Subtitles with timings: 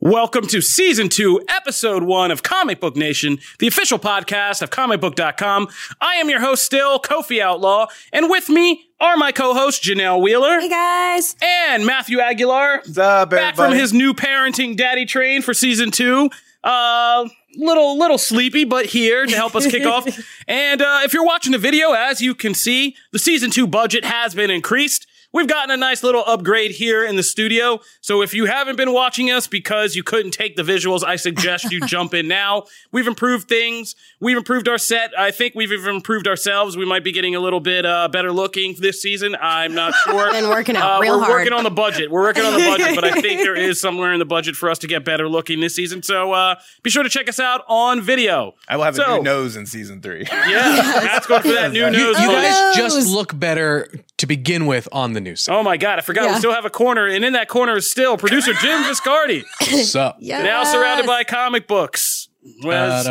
[0.00, 5.66] Welcome to season two, episode one of Comic Book Nation, the official podcast of comicbook.com.
[6.00, 10.60] I am your host still, Kofi Outlaw, and with me are my co-hosts Janelle Wheeler
[10.60, 11.34] Hey guys.
[11.42, 12.76] and Matthew Aguilar.
[12.76, 16.30] What's up, back from his new parenting daddy train for season two.
[16.62, 20.06] Uh, little little sleepy, but here to help us kick off.
[20.48, 24.02] And uh, if you're watching the video, as you can see, the season two budget
[24.06, 25.06] has been increased.
[25.38, 27.78] We've gotten a nice little upgrade here in the studio.
[28.00, 31.70] So if you haven't been watching us because you couldn't take the visuals, I suggest
[31.70, 32.64] you jump in now.
[32.90, 33.94] We've improved things.
[34.18, 35.16] We've improved our set.
[35.16, 36.76] I think we've even improved ourselves.
[36.76, 39.36] We might be getting a little bit uh, better looking this season.
[39.40, 40.32] I'm not sure.
[40.32, 41.38] Been working out Uh, real we're hard.
[41.38, 42.10] working on the budget.
[42.10, 44.68] We're working on the budget, but I think there is somewhere in the budget for
[44.68, 46.02] us to get better looking this season.
[46.02, 48.54] So uh, be sure to check us out on video.
[48.68, 50.24] I will have So- a new nose in season three.
[50.32, 52.18] Yeah, that's going for that new nose.
[52.18, 52.32] You bump.
[52.42, 53.88] guys just look better
[54.18, 55.48] to begin with on the news.
[55.50, 57.90] Oh my god, I forgot we still have a corner, and in that corner is
[57.90, 59.44] still producer Jim Viscardi,
[59.84, 60.44] So, Yes.
[60.44, 62.28] now surrounded by comic books,
[62.64, 63.10] as to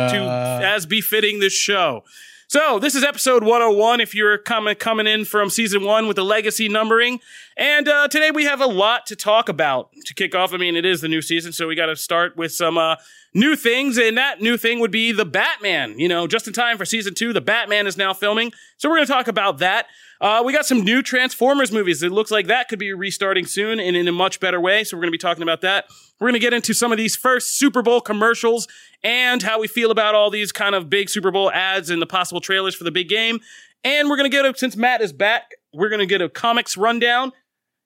[0.64, 2.04] as befitting this show.
[2.50, 4.00] So this is episode 101.
[4.00, 7.20] If you're coming coming in from season one with the legacy numbering,
[7.58, 10.54] and uh, today we have a lot to talk about to kick off.
[10.54, 12.96] I mean, it is the new season, so we got to start with some uh,
[13.34, 15.98] new things, and that new thing would be the Batman.
[15.98, 18.96] You know, just in time for season two, the Batman is now filming, so we're
[18.96, 19.84] going to talk about that.
[20.18, 22.02] Uh, we got some new Transformers movies.
[22.02, 24.82] It looks like that could be restarting soon and in a much better way.
[24.84, 25.84] So we're going to be talking about that.
[26.18, 28.66] We're going to get into some of these first Super Bowl commercials
[29.02, 32.06] and how we feel about all these kind of big Super Bowl ads and the
[32.06, 33.40] possible trailers for the big game.
[33.84, 36.28] And we're going to get a, since Matt is back, we're going to get a
[36.28, 37.32] comics rundown.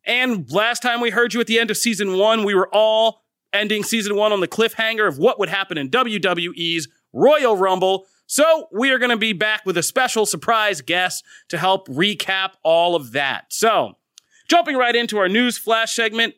[0.05, 3.23] And last time we heard you at the end of season one, we were all
[3.53, 8.07] ending season one on the cliffhanger of what would happen in WWE's Royal Rumble.
[8.27, 12.53] So we are going to be back with a special surprise guest to help recap
[12.63, 13.53] all of that.
[13.53, 13.99] So
[14.49, 16.35] jumping right into our news flash segment,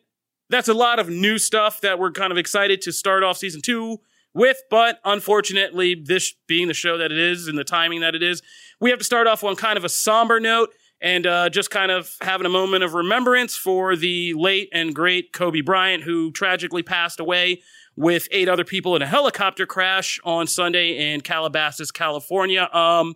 [0.49, 3.61] that's a lot of new stuff that we're kind of excited to start off season
[3.61, 3.99] two
[4.35, 8.21] with, but unfortunately, this being the show that it is and the timing that it
[8.21, 8.43] is,
[8.79, 10.69] we have to start off on kind of a somber note
[11.01, 15.33] and uh, just kind of having a moment of remembrance for the late and great
[15.33, 17.61] Kobe Bryant, who tragically passed away
[17.95, 22.69] with eight other people in a helicopter crash on Sunday in Calabasas, California.
[22.73, 23.15] Um,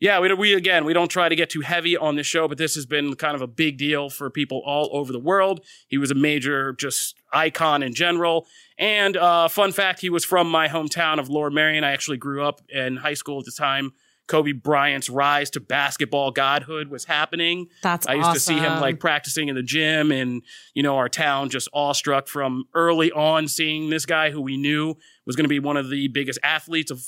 [0.00, 2.58] yeah, we, we again, we don't try to get too heavy on this show, but
[2.58, 5.64] this has been kind of a big deal for people all over the world.
[5.88, 8.46] He was a major just icon in general.
[8.78, 11.84] And uh, fun fact, he was from my hometown of Lower Merion.
[11.84, 13.92] I actually grew up in high school at the time.
[14.26, 17.66] Kobe Bryant's rise to basketball godhood was happening.
[17.82, 21.08] That's I used to see him like practicing in the gym and, you know, our
[21.08, 24.94] town just awestruck from early on seeing this guy who we knew
[25.26, 27.04] was going to be one of the biggest athletes of,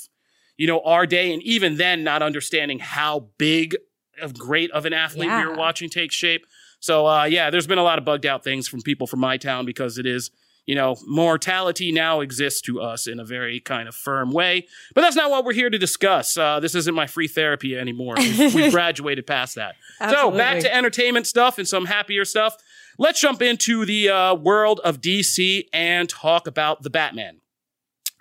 [0.57, 1.33] you know, our day.
[1.33, 3.75] And even then, not understanding how big
[4.21, 6.45] of great of an athlete we were watching take shape.
[6.79, 9.37] So, uh, yeah, there's been a lot of bugged out things from people from my
[9.37, 10.31] town because it is,
[10.65, 14.67] you know, mortality now exists to us in a very kind of firm way.
[14.93, 16.37] But that's not what we're here to discuss.
[16.37, 18.15] Uh, this isn't my free therapy anymore.
[18.17, 19.75] We've, we've graduated past that.
[20.09, 22.57] So back to entertainment stuff and some happier stuff.
[22.97, 27.39] Let's jump into the uh, world of DC and talk about the Batman.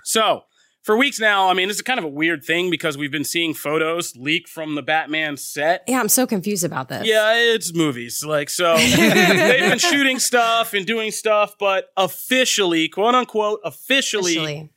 [0.04, 0.44] So
[0.82, 3.24] for weeks now, I mean, this is kind of a weird thing because we've been
[3.24, 5.84] seeing photos leak from the Batman set.
[5.86, 7.06] Yeah, I'm so confused about this.
[7.06, 8.24] Yeah, it's movies.
[8.24, 14.70] Like, so they've been shooting stuff and doing stuff, but officially, quote unquote, officially, Actually.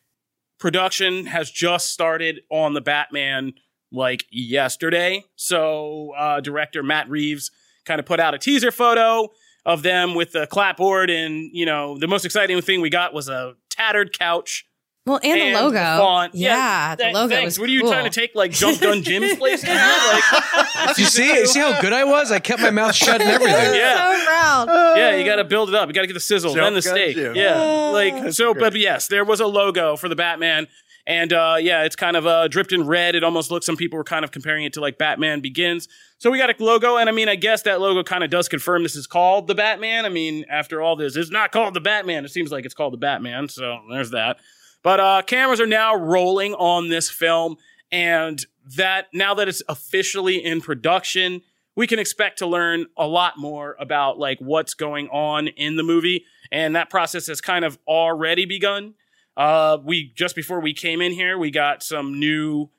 [0.59, 3.53] production has just started on the Batman
[3.91, 5.23] like yesterday.
[5.35, 7.49] So, uh, director Matt Reeves
[7.83, 9.29] kind of put out a teaser photo
[9.65, 11.09] of them with the clapboard.
[11.09, 14.65] And, you know, the most exciting thing we got was a tattered couch
[15.05, 15.77] Well, and, and the logo.
[15.77, 16.33] font.
[16.33, 17.45] Yeah, the th- logo thanks.
[17.45, 17.91] was What are you cool.
[17.91, 19.61] trying to take like Jump Gun Jim's place?
[19.61, 19.75] here?
[19.75, 22.31] like, you see, you see how good I was?
[22.31, 23.75] I kept my mouth shut and everything.
[23.75, 24.17] Yeah.
[24.19, 24.67] So proud.
[24.97, 25.87] yeah, you got to build it up.
[25.87, 27.15] You got to get the sizzle, Jump then the steak.
[27.15, 27.35] Jim.
[27.35, 27.61] Yeah,
[27.93, 28.55] like so.
[28.55, 30.65] But yes, there was a logo for the Batman,
[31.05, 33.13] and uh, yeah, it's kind of uh, dripped in red.
[33.13, 33.67] It almost looks.
[33.67, 35.87] Some people were kind of comparing it to like Batman Begins.
[36.17, 38.49] So we got a logo, and I mean, I guess that logo kind of does
[38.49, 40.03] confirm this is called the Batman.
[40.05, 42.25] I mean, after all this, it's not called the Batman.
[42.25, 43.49] It seems like it's called the Batman.
[43.49, 44.37] So there's that.
[44.85, 47.57] But uh, cameras are now rolling on this film,
[47.91, 48.45] and
[48.77, 51.41] that now that it's officially in production,
[51.75, 55.81] we can expect to learn a lot more about like what's going on in the
[55.81, 58.93] movie, and that process has kind of already begun.
[59.35, 62.69] Uh, we just before we came in here, we got some new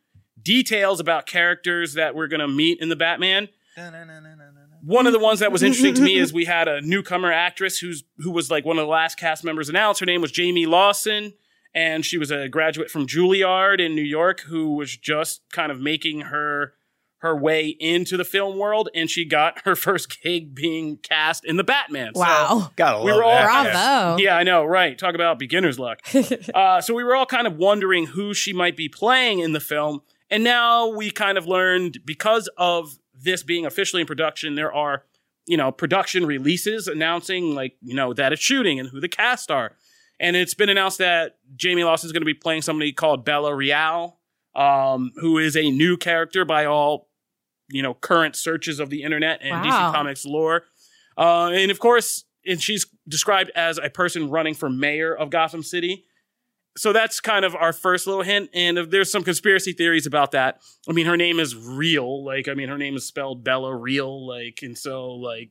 [0.41, 3.49] details about characters that we're gonna meet in the Batman.
[4.85, 7.81] One of the ones that was interesting to me is we had a newcomer actress
[7.81, 9.99] who's who was like one of the last cast members announced.
[9.99, 11.33] Her name was Jamie Lawson,
[11.77, 15.79] and she was a graduate from Juilliard in New York who was just kind of
[15.81, 16.73] making her
[17.21, 21.57] her way into the film world, and she got her first gig being cast in
[21.57, 22.15] the Batman.
[22.15, 22.71] So- Wow.
[22.77, 23.73] Gotta We love were all- that.
[23.73, 24.23] Bravo.
[24.23, 24.99] yeah, I know, right?
[24.99, 26.01] Talk about beginner's luck.
[26.55, 29.61] uh, so we were all kind of wondering who she might be playing in the
[29.61, 34.73] film, and now we kind of learned because of this being officially in production, there
[34.73, 35.05] are
[35.47, 39.51] you know production releases announcing like you know that it's shooting and who the cast
[39.51, 39.73] are,
[40.19, 43.55] and it's been announced that Jamie Lawson is going to be playing somebody called Bella
[43.55, 44.19] Real,
[44.55, 47.09] um, who is a new character by all
[47.69, 49.65] you know current searches of the internet and Wow.
[49.65, 50.65] DC Comics lore.
[51.19, 55.63] Uh, and of course, and she's described as a person running for mayor of Gotham
[55.63, 56.05] City.
[56.77, 58.51] So that's kind of our first little hint.
[58.53, 60.61] And if there's some conspiracy theories about that.
[60.87, 62.23] I mean, her name is real.
[62.23, 64.27] Like, I mean, her name is spelled Bella Real.
[64.27, 65.51] Like, and so like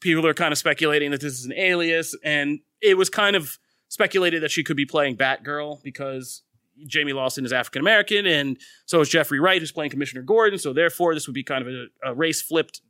[0.00, 2.14] people are kind of speculating that this is an alias.
[2.22, 6.42] And it was kind of speculated that she could be playing Batgirl because
[6.86, 10.58] Jamie Lawson is African American, and so is Jeffrey Wright, who's playing Commissioner Gordon.
[10.58, 12.82] So therefore, this would be kind of a, a race flipped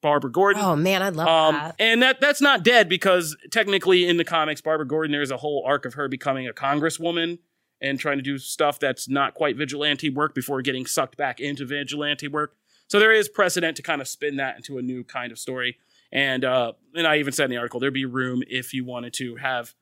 [0.00, 0.62] Barbara Gordon.
[0.62, 1.74] Oh man, I love Um, that.
[1.78, 5.64] and that that's not dead because technically in the comics, Barbara Gordon, there's a whole
[5.66, 7.38] arc of her becoming a congresswoman
[7.80, 11.66] and trying to do stuff that's not quite vigilante work before getting sucked back into
[11.66, 12.54] vigilante work.
[12.86, 15.78] So there is precedent to kind of spin that into a new kind of story.
[16.12, 19.12] And uh, and I even said in the article there'd be room if you wanted
[19.14, 19.74] to have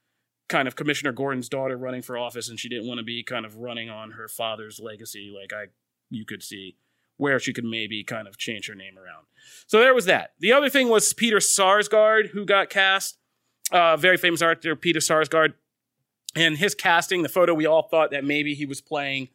[0.52, 3.46] kind of Commissioner Gordon's daughter running for office and she didn't want to be kind
[3.46, 5.34] of running on her father's legacy.
[5.34, 5.69] Like I,
[6.10, 6.76] you could see
[7.16, 9.25] where she could maybe kind of change her name around.
[9.66, 10.34] So there was that.
[10.40, 13.16] The other thing was Peter Sarsgaard, who got cast.
[13.70, 15.54] Uh, very famous actor, Peter Sarsgaard.
[16.37, 19.28] And his casting, the photo, we all thought that maybe he was playing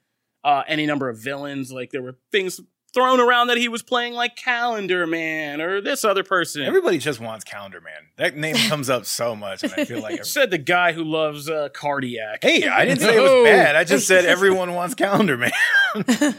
[0.44, 1.72] uh, any number of villains.
[1.72, 2.60] Like there were things
[2.98, 6.64] thrown around that he was playing like Calendar Man or this other person.
[6.64, 7.94] Everybody just wants Calendar Man.
[8.16, 10.08] That name comes up so much, and I feel like.
[10.18, 12.40] You said the guy who loves uh, cardiac.
[12.42, 13.76] Hey, I didn't say it was bad.
[13.76, 15.52] I just said everyone wants Calendar Man.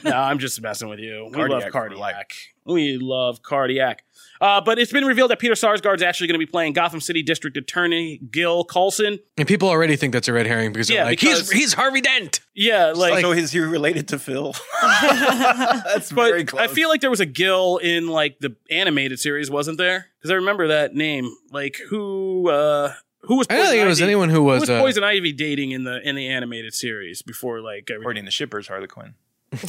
[0.05, 1.27] no, I'm just messing with you.
[1.27, 2.01] We Cardiac love for cardiac.
[2.01, 2.27] life.
[2.65, 4.03] We love cardiac.
[4.41, 7.23] Uh, but it's been revealed that Peter Sarsgaard's actually going to be playing Gotham City
[7.23, 9.19] District Attorney Gil Colson.
[9.37, 11.73] And people already think that's a red herring because Yeah, they're like, because- he's he's
[11.75, 12.41] Harvey Dent.
[12.55, 14.53] Yeah, like, so is he related to Phil?
[14.83, 16.61] That's but very close.
[16.63, 20.07] I feel like there was a Gil in like the animated series, wasn't there?
[20.19, 21.31] Because I remember that name.
[21.53, 22.49] Like who?
[22.51, 23.47] uh Who was?
[23.51, 24.61] I don't think it was anyone who Who was.
[24.63, 28.01] was uh, Poison Ivy dating in the in the animated series before like everything?
[28.03, 29.15] according to shippers, Harley Quinn.
[29.53, 29.65] Hey,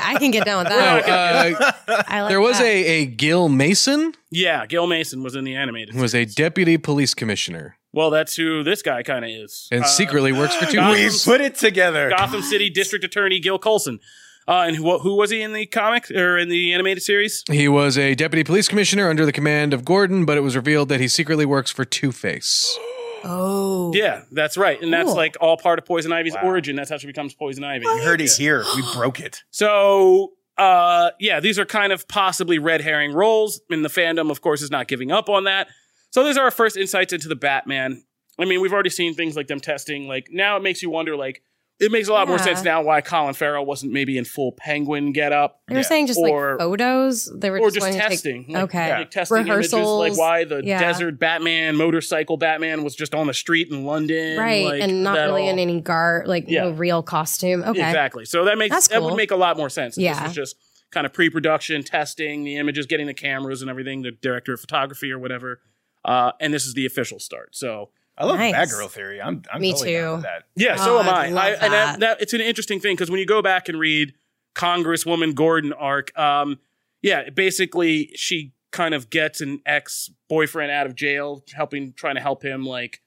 [0.00, 1.62] I can get down with no, that.
[1.88, 2.64] uh, I like there was that.
[2.64, 5.94] a, a Gil Mason Yeah, Gil Mason was in the animated.
[5.94, 9.66] who was a deputy police commissioner well, that's who this guy kind of is.
[9.72, 12.08] and Uh, secretly works for two Gotham- we put it together.
[12.10, 13.98] Gotham City District Attorney Gil Colson.
[14.46, 17.42] Uh, and who, who was he in the comic or in the animated series?
[17.50, 20.88] He was a deputy police commissioner under the command of Gordon, but it was revealed
[20.88, 22.78] that he secretly works for Two Face.
[23.24, 23.92] Oh.
[23.94, 24.80] Yeah, that's right.
[24.82, 25.16] And that's Cool.
[25.16, 26.42] like all part of Poison Ivy's Wow.
[26.44, 26.76] origin.
[26.76, 27.84] That's how she becomes Poison Ivy.
[27.84, 28.64] You heard it here.
[28.76, 29.42] We broke it.
[29.50, 33.60] So, uh, yeah, these are kind of possibly red herring roles.
[33.70, 35.68] And the fandom, of course, is not giving up on that.
[36.10, 38.02] So, these are our first insights into the Batman.
[38.38, 40.08] I mean, we've already seen things like them testing.
[40.08, 41.42] Like, now it makes you wonder, like,
[41.80, 45.12] it makes a lot more sense now why Colin Farrell wasn't maybe in full penguin
[45.12, 45.60] getup.
[45.66, 45.86] They were Yeah.
[45.86, 47.32] saying just Or- like photos.
[47.34, 48.44] They were or just, just wanting to take- testing.
[48.48, 48.92] Like, okay.
[48.98, 49.98] like testing images, Rehearsals.
[50.10, 50.78] like why the Yeah.
[50.80, 55.16] desert Batman, motorcycle Batman was just on the street in London, right, like, and not
[55.18, 56.64] really all- in any guard, like Yeah.
[56.64, 57.62] no real costume.
[57.62, 57.80] Okay.
[57.80, 58.24] Exactly.
[58.26, 59.96] So that makes That's that would make a lot more sense.
[59.96, 60.14] Yeah.
[60.14, 60.56] This was just
[60.90, 65.10] kind of pre-production, testing the images, getting the cameras and everything, the director of photography
[65.12, 65.60] or whatever.
[66.04, 67.54] Uh, and this is the official start.
[67.54, 68.54] So I love Nice.
[68.54, 69.20] Batgirl theory.
[69.20, 70.12] I'm, I'm Me totally down too.
[70.16, 70.42] with that.
[70.54, 71.28] yeah, Oh, so am I I.
[71.30, 72.00] love I and that, that.
[72.00, 74.12] that it's an interesting thing because when you go back and read
[74.54, 76.58] Congresswoman Gordon arc, um,
[77.02, 82.20] yeah, basically she kind of gets an ex boyfriend out of jail, helping trying to
[82.20, 83.00] help him like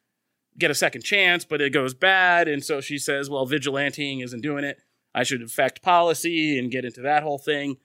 [0.58, 2.48] get a second chance, but it goes bad.
[2.48, 4.80] And so she says, well, vigilanting isn't doing it.
[5.16, 7.78] I should affect policy and get into that whole thing.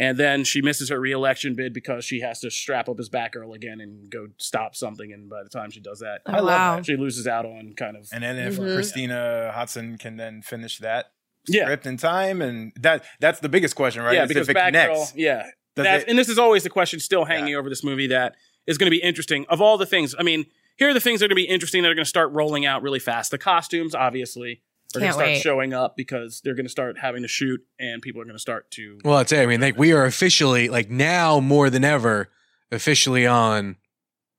[0.00, 3.34] And then she misses her reelection bid because she has to strap up his back
[3.34, 5.12] Batgirl again and go stop something.
[5.12, 6.76] And by the time she does that, Oh, I love wow.
[6.76, 6.86] that.
[6.86, 8.72] she loses out on kind of And then if Mhm.
[8.72, 11.12] Christina Hodson can then finish that
[11.46, 14.14] yeah, script in time, and that that's the biggest question, right?
[14.14, 15.12] yeah, Is because if it Batgirl, connects.
[15.16, 18.34] yeah, That's, it- and this is always the question still hanging over this movie that
[18.66, 19.44] is going to be interesting.
[19.50, 20.46] Of all the things, I mean,
[20.78, 22.32] here are the things that are going to be interesting that are going to start
[22.32, 23.30] rolling out really fast.
[23.30, 24.62] The costumes, obviously,
[24.96, 25.40] are going to start wait.
[25.42, 28.40] showing up because they're going to start having to shoot, and people are going to
[28.40, 28.98] start to.
[29.04, 32.28] Well, I'd say, I mean, like we are officially, like now more than ever,
[32.72, 33.76] officially on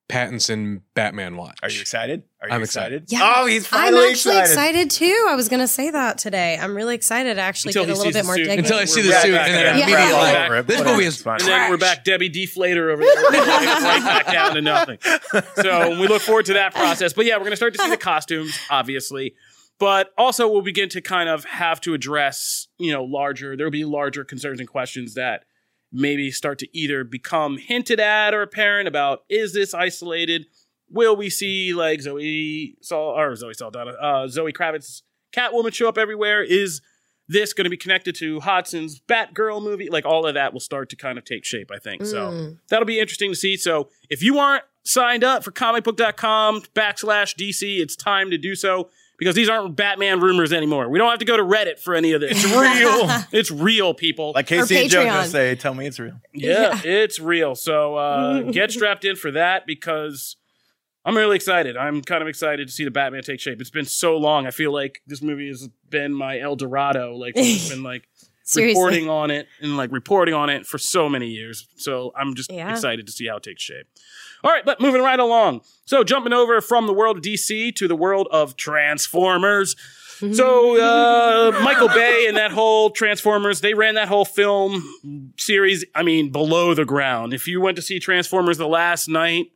[0.08, 1.58] Pattinson Batman watch.
[1.62, 2.24] Are you excited?
[2.42, 3.04] Are you I'm excited?
[3.04, 3.12] excited.
[3.24, 3.34] Yeah.
[3.40, 4.90] Oh, he's I'm actually excited.
[4.90, 5.26] too.
[5.30, 6.58] I was going to say that today.
[6.60, 8.44] I'm really excited to actually Until get a little bit more suit.
[8.44, 8.58] digging.
[8.58, 9.86] Until I see the suit, back, and then yeah.
[9.86, 9.86] Yeah.
[9.86, 10.18] immediately Yeah.
[10.18, 11.40] like, Over this Whatever, movie is it's fine.
[11.40, 13.46] And then we're back Debbie Deflator over there, right,
[13.82, 14.98] right back down to nothing.
[15.62, 17.14] So we look forward to that process.
[17.14, 19.34] But yeah, we're going to start to see the costumes, obviously.
[19.82, 23.84] But also, we'll begin to kind of have to address, you know, larger, there'll be
[23.84, 25.44] larger concerns and questions that
[25.90, 30.46] maybe start to either become hinted at or apparent about is this isolated?
[30.88, 35.02] Will we see like Zoe Sal or Zoe Saldana, uh, Zoe Kravitz,
[35.36, 36.44] Catwoman show up everywhere?
[36.44, 36.80] Is
[37.26, 39.90] this going to be connected to Hodson's Batgirl movie?
[39.90, 42.04] Like all of that will start to kind of take shape, I think.
[42.06, 42.58] So Mm.
[42.68, 43.56] that'll be interesting to see.
[43.56, 48.88] So if you aren't signed up for comicbook.com backslash DC, it's time to do so
[49.22, 50.88] because these aren't Batman rumors anymore.
[50.88, 52.32] We don't have to go to Reddit for any of this.
[52.32, 53.08] It's real.
[53.40, 54.32] it's real, people.
[54.34, 57.54] Like Casey and Joe just say, "Tell me it's real." yeah, it's real.
[57.54, 60.34] So uh, get strapped in for that because
[61.04, 61.76] I'm really excited.
[61.76, 63.60] I'm kind of excited to see the Batman take shape.
[63.60, 64.46] It's been so long.
[64.46, 67.14] I feel like this movie has been my El Dorado.
[67.14, 68.08] Like it's been like
[68.56, 71.68] reporting on it and like reporting on it for so many years.
[71.76, 72.72] So I'm just Yeah.
[72.72, 73.86] excited to see how it takes shape.
[74.44, 75.62] All right, but moving right along.
[75.84, 79.76] So jumping over from the world of DC to the world of Transformers.
[80.32, 85.84] So uh, Michael Bay and that whole Transformers, they ran that whole film series.
[85.94, 87.34] I mean, below the ground.
[87.34, 89.46] If you went to see Transformers the last Knight,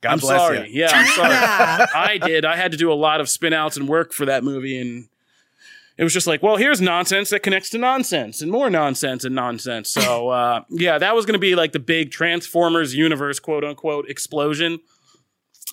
[0.00, 0.70] God I'm bless sorry.
[0.70, 0.80] you.
[0.80, 1.34] Yeah, I'm sorry.
[1.94, 2.44] I did.
[2.44, 5.08] I had to do a lot of spin outs and work for that movie, and
[5.96, 9.34] it was just like, well, here's nonsense that connects to nonsense, and more nonsense and
[9.34, 9.90] nonsense.
[9.90, 14.08] So, uh, yeah, that was going to be like the big Transformers universe, quote unquote,
[14.10, 14.80] explosion,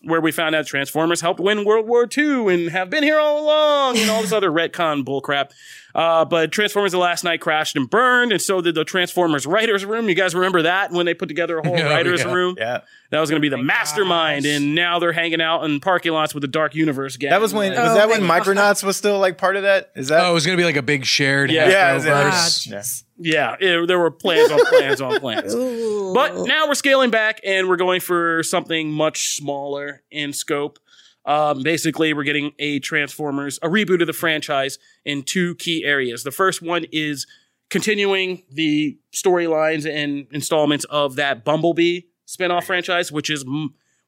[0.03, 3.43] where we found out Transformers helped win World War II and have been here all
[3.43, 5.51] along, and all this other retcon bullcrap.
[5.93, 9.83] Uh, but Transformers the last Knight crashed and burned, and so did the Transformers writers
[9.85, 10.07] room.
[10.07, 12.33] You guys remember that when they put together a whole Oh, writers yeah.
[12.33, 12.55] room?
[12.57, 12.79] Yeah,
[13.09, 14.53] That was going to be the Thank mastermind, gosh.
[14.53, 17.29] and now they're hanging out in parking lots with the Dark Universe gang.
[17.31, 17.73] that was when.
[17.73, 19.91] Oh was that when Micronauts was still like part of that?
[19.95, 20.23] Is that?
[20.23, 21.67] Oh, it was going to be like a big shared Yeah.
[21.67, 23.59] Yeah, is it- Ah, Hasbroverse.
[23.61, 23.81] Yeah.
[23.83, 25.53] it- there were plans on plans on plans.
[25.55, 26.13] Ooh.
[26.13, 30.77] But now we're scaling back, and we're going for something much smaller in scope.
[31.25, 36.23] Um, basically, we're getting a Transformers, a reboot of the franchise in two key areas.
[36.23, 37.27] The first one is
[37.69, 43.45] continuing the storylines and installments of that Bumblebee spinoff franchise, which is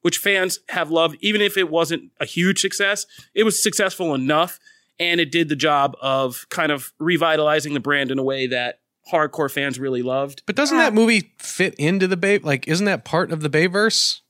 [0.02, 3.06] which fans have loved, even if it wasn't a huge success.
[3.34, 4.58] It was successful enough,
[4.98, 8.80] and it did the job of kind of revitalizing the brand in a way that
[9.10, 10.42] hardcore fans really loved.
[10.46, 12.38] But doesn't that movie fit into the Bay?
[12.38, 14.20] Like, isn't that part of the Bayverse?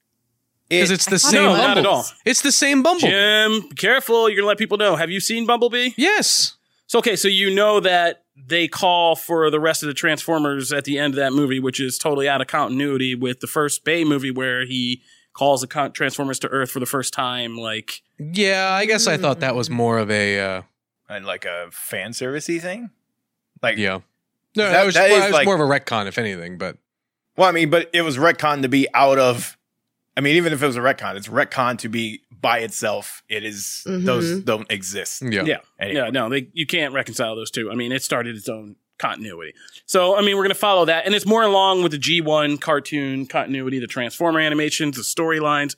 [0.69, 1.59] Because it's the same it was.
[1.59, 2.05] No, not at all.
[2.25, 3.01] It's the same Bumble.
[3.01, 4.29] Jim, be careful.
[4.29, 4.97] You're gonna let people know.
[4.97, 5.91] Have you seen Bumblebee?
[5.97, 6.55] Yes.
[6.87, 10.85] So okay, so you know that they call for the rest of the Transformers at
[10.85, 14.05] the end of that movie, which is totally out of continuity with the first Bay
[14.05, 15.03] movie where he
[15.35, 17.57] calls the con- Transformers to Earth for the first time.
[17.57, 20.63] Like, Yeah, I guess I thought that was more of a uh,
[21.09, 22.91] And like a fan servicey thing.
[23.63, 24.01] Like, yeah.
[24.57, 26.19] No, That- that, was, that well, is it was like- more of a retcon, if
[26.19, 26.59] anything.
[26.59, 26.77] But
[27.37, 29.57] well, I mean, but it was retcon to be out of.
[30.17, 33.23] I mean, even if it was a retcon, it's retcon to be by itself.
[33.29, 34.05] It is- Mhm.
[34.05, 35.23] those don't exist.
[35.23, 36.01] yeah, yeah, Anyway.
[36.01, 37.69] yeah, no, they, you can't reconcile those two.
[37.71, 39.55] I mean, it started its own continuity.
[39.87, 43.27] So, I mean, we're gonna follow that, and it's more along with the G1 cartoon
[43.27, 45.75] continuity, the Transformer animations, the storylines,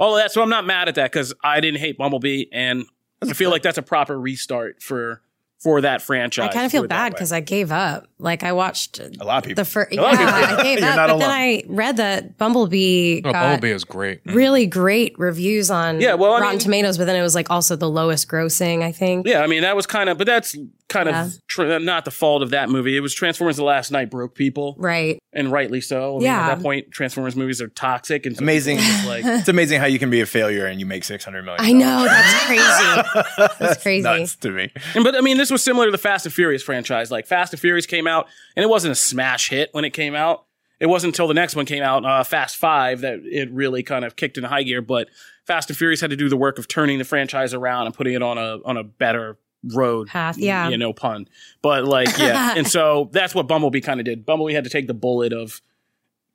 [0.00, 0.32] all of that.
[0.32, 2.86] So, I'm not mad at that because I didn't hate Bumblebee, and
[3.22, 5.22] I feel like that's a proper restart for
[5.58, 6.50] for that franchise.
[6.50, 8.08] I kind of feel Put it that bad because I gave up.
[8.18, 9.62] Like I watched A lot of people.
[9.62, 9.92] the first.
[9.92, 10.34] A Yeah, of people.
[10.34, 10.96] I gave You're up.
[10.96, 11.30] not But then.
[11.30, 14.24] I read that Bumblebee oh, got Bumblebee is great.
[14.24, 14.36] Mm-hmm.
[14.36, 17.50] really great reviews on Yeah, well, I Rotten mean- Tomatoes, but then it was like
[17.50, 18.82] also the lowest grossing.
[18.82, 19.26] I think.
[19.26, 20.56] Yeah, I mean that was kind of, but that's
[20.88, 21.26] kind Yeah.
[21.26, 22.96] of tr- not the fault of that movie.
[22.96, 25.18] It was Transformers: The Last Knight broke people, Right.
[25.32, 26.12] and rightly so.
[26.12, 26.48] I mean, Yeah.
[26.48, 28.78] at that point, Transformers movies are toxic and Amazing.
[28.78, 31.44] people like it's amazing how you can be a failure and you make six hundred
[31.44, 31.62] million.
[31.62, 33.56] I know that's crazy.
[33.58, 34.02] That's crazy.
[34.02, 34.72] Nuts to me.
[34.94, 37.10] And, but I mean, this was similar to the Fast and Furious franchise.
[37.10, 40.14] Like Fast and Furious came out, and it wasn't a smash hit when it came
[40.14, 40.44] out,
[40.80, 44.04] it wasn't until the next one came out, uh, Fast Five, that it really kind
[44.04, 44.82] of kicked into high gear.
[44.82, 45.08] But
[45.46, 48.14] Fast and Furious had to do the work of turning the franchise around and putting
[48.14, 49.38] it on a on a better
[49.74, 50.68] road Path, yeah.
[50.68, 51.26] you know pun
[51.60, 54.86] but like yeah and so that's what bumblebee kind of did bumblebee had to take
[54.86, 55.60] the bullet of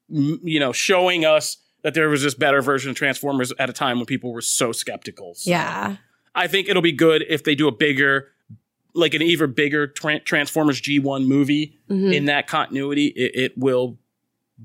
[0.10, 3.98] you know showing us that there was this better version of transformers at a time
[3.98, 5.96] when people were so skeptical So Yeah.
[6.36, 8.30] i think it'll be good if they do a bigger
[8.94, 12.14] like an even bigger tra- transformers g1 movie Mhm.
[12.14, 13.98] in that continuity it, it will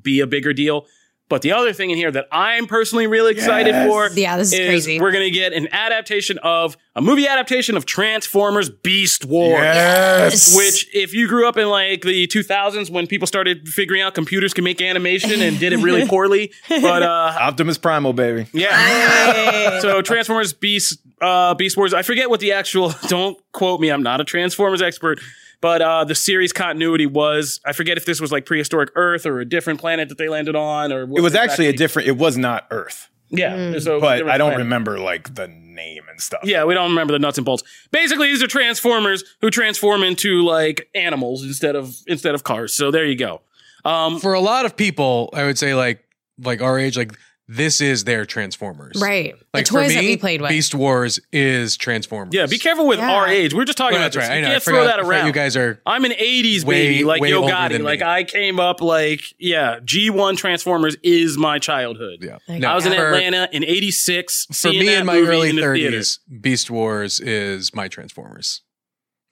[0.03, 0.87] be a bigger deal
[1.29, 3.89] but the other thing in here that i'm personally really excited Yes.
[3.89, 5.01] for Yeah, this is, is crazy.
[5.01, 9.61] we're gonna get an adaptation of a movie adaptation of Transformers Beast Wars.
[9.61, 10.57] Yes.
[10.57, 14.55] Which, if you grew up in like the 2000s when people started figuring out computers
[14.55, 18.47] can make animation and did it really poorly, but uh, Optimus Primal, baby.
[18.55, 19.79] yeah.
[19.81, 21.93] so Transformers Beast uh, Beast Wars.
[21.93, 22.93] I forget what the actual.
[23.09, 23.91] Don't quote me.
[23.91, 25.21] I'm not a Transformers expert.
[25.67, 29.41] But uh, the series continuity was I forget if this was like prehistoric Earth or
[29.41, 32.07] a different planet that they landed on or what It was actually a different.
[32.07, 33.77] It was not Earth, yeah.
[33.81, 34.59] so but I don't planet.
[34.59, 36.43] remember like the name and stuff.
[36.45, 37.65] Yeah, we don't remember the nuts and bolts.
[37.91, 42.73] Basically, these are transformers who transform into like animals instead of instead of cars.
[42.73, 43.41] So there you go.
[43.85, 46.05] Um, For a lot of people, I would say like
[46.39, 47.19] like our age, like
[47.49, 49.01] this is their Transformers.
[49.01, 49.35] right.
[49.55, 50.51] Like the toys for me, that we played with.
[50.51, 52.35] Beast Wars is Transformers.
[52.35, 53.11] yeah, be careful with Yeah.
[53.13, 53.55] our age.
[53.55, 54.29] We're just talking Well, about that's this.
[54.29, 54.35] right.
[54.35, 54.49] I You know.
[54.51, 55.27] Can't forgot, throw that around.
[55.29, 57.81] You guys are I'm an '80s Way- baby, like way Yo older Gotti.
[57.83, 58.07] Like me.
[58.07, 62.19] I came up like yeah, G1 Transformers is my childhood.
[62.23, 62.39] yeah.
[62.49, 64.47] Like, No, I was in Atlanta in '86.
[64.53, 68.63] For me in my early 30s, Beast Wars is my Transformers.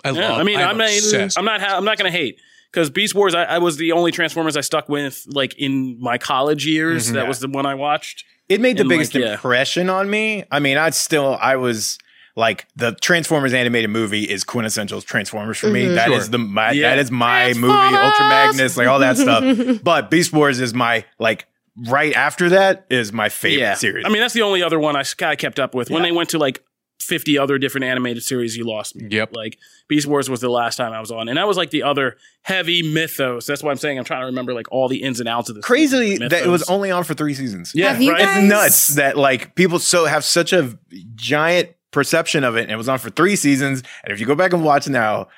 [0.05, 0.39] I Yeah, love.
[0.39, 2.39] I mean, I'm not, obsessed I'm not, ha- I'm not going to hate
[2.75, 3.35] because Beast Wars.
[3.35, 7.09] I, I was the only Transformers I stuck with, like in my college years.
[7.11, 7.13] Mhm.
[7.15, 7.29] that Yeah.
[7.29, 8.25] was the one I watched.
[8.49, 9.33] It made the And, biggest like, yeah.
[9.35, 10.45] impression on me.
[10.51, 11.99] I mean, I still I was
[12.37, 15.85] like the Transformers animated movie is quintessential Transformers for me.
[15.85, 15.95] Mhm.
[15.95, 16.17] That Sure.
[16.19, 16.91] is the my, Yeah.
[16.91, 19.45] that is my movie, Ultra Magnus, like all that stuff.
[19.85, 21.47] But Beast Wars is my like
[21.89, 24.05] right after that is my favorite series.
[24.05, 25.91] I mean, that's the only other one I, s- I kept up with.
[25.91, 26.09] When Yeah.
[26.11, 26.63] they went to like
[27.01, 29.09] 50 other different animated series, you lost me.
[29.11, 29.31] Yep.
[29.35, 29.59] Like
[29.89, 32.17] Beast Wars was the last time I was on, and that was like the other
[32.43, 33.47] heavy mythos.
[33.47, 35.57] That's why I'm saying I'm trying to remember like all the ins and outs of
[35.57, 35.65] this.
[35.65, 37.73] crazy that it was only on for three seasons.
[37.75, 38.07] Yeah, right.
[38.07, 40.79] guys- It's nuts that like people so have such a
[41.15, 43.83] giant perception of it and it was on for three seasons.
[44.03, 45.29] And if you go back and watch now,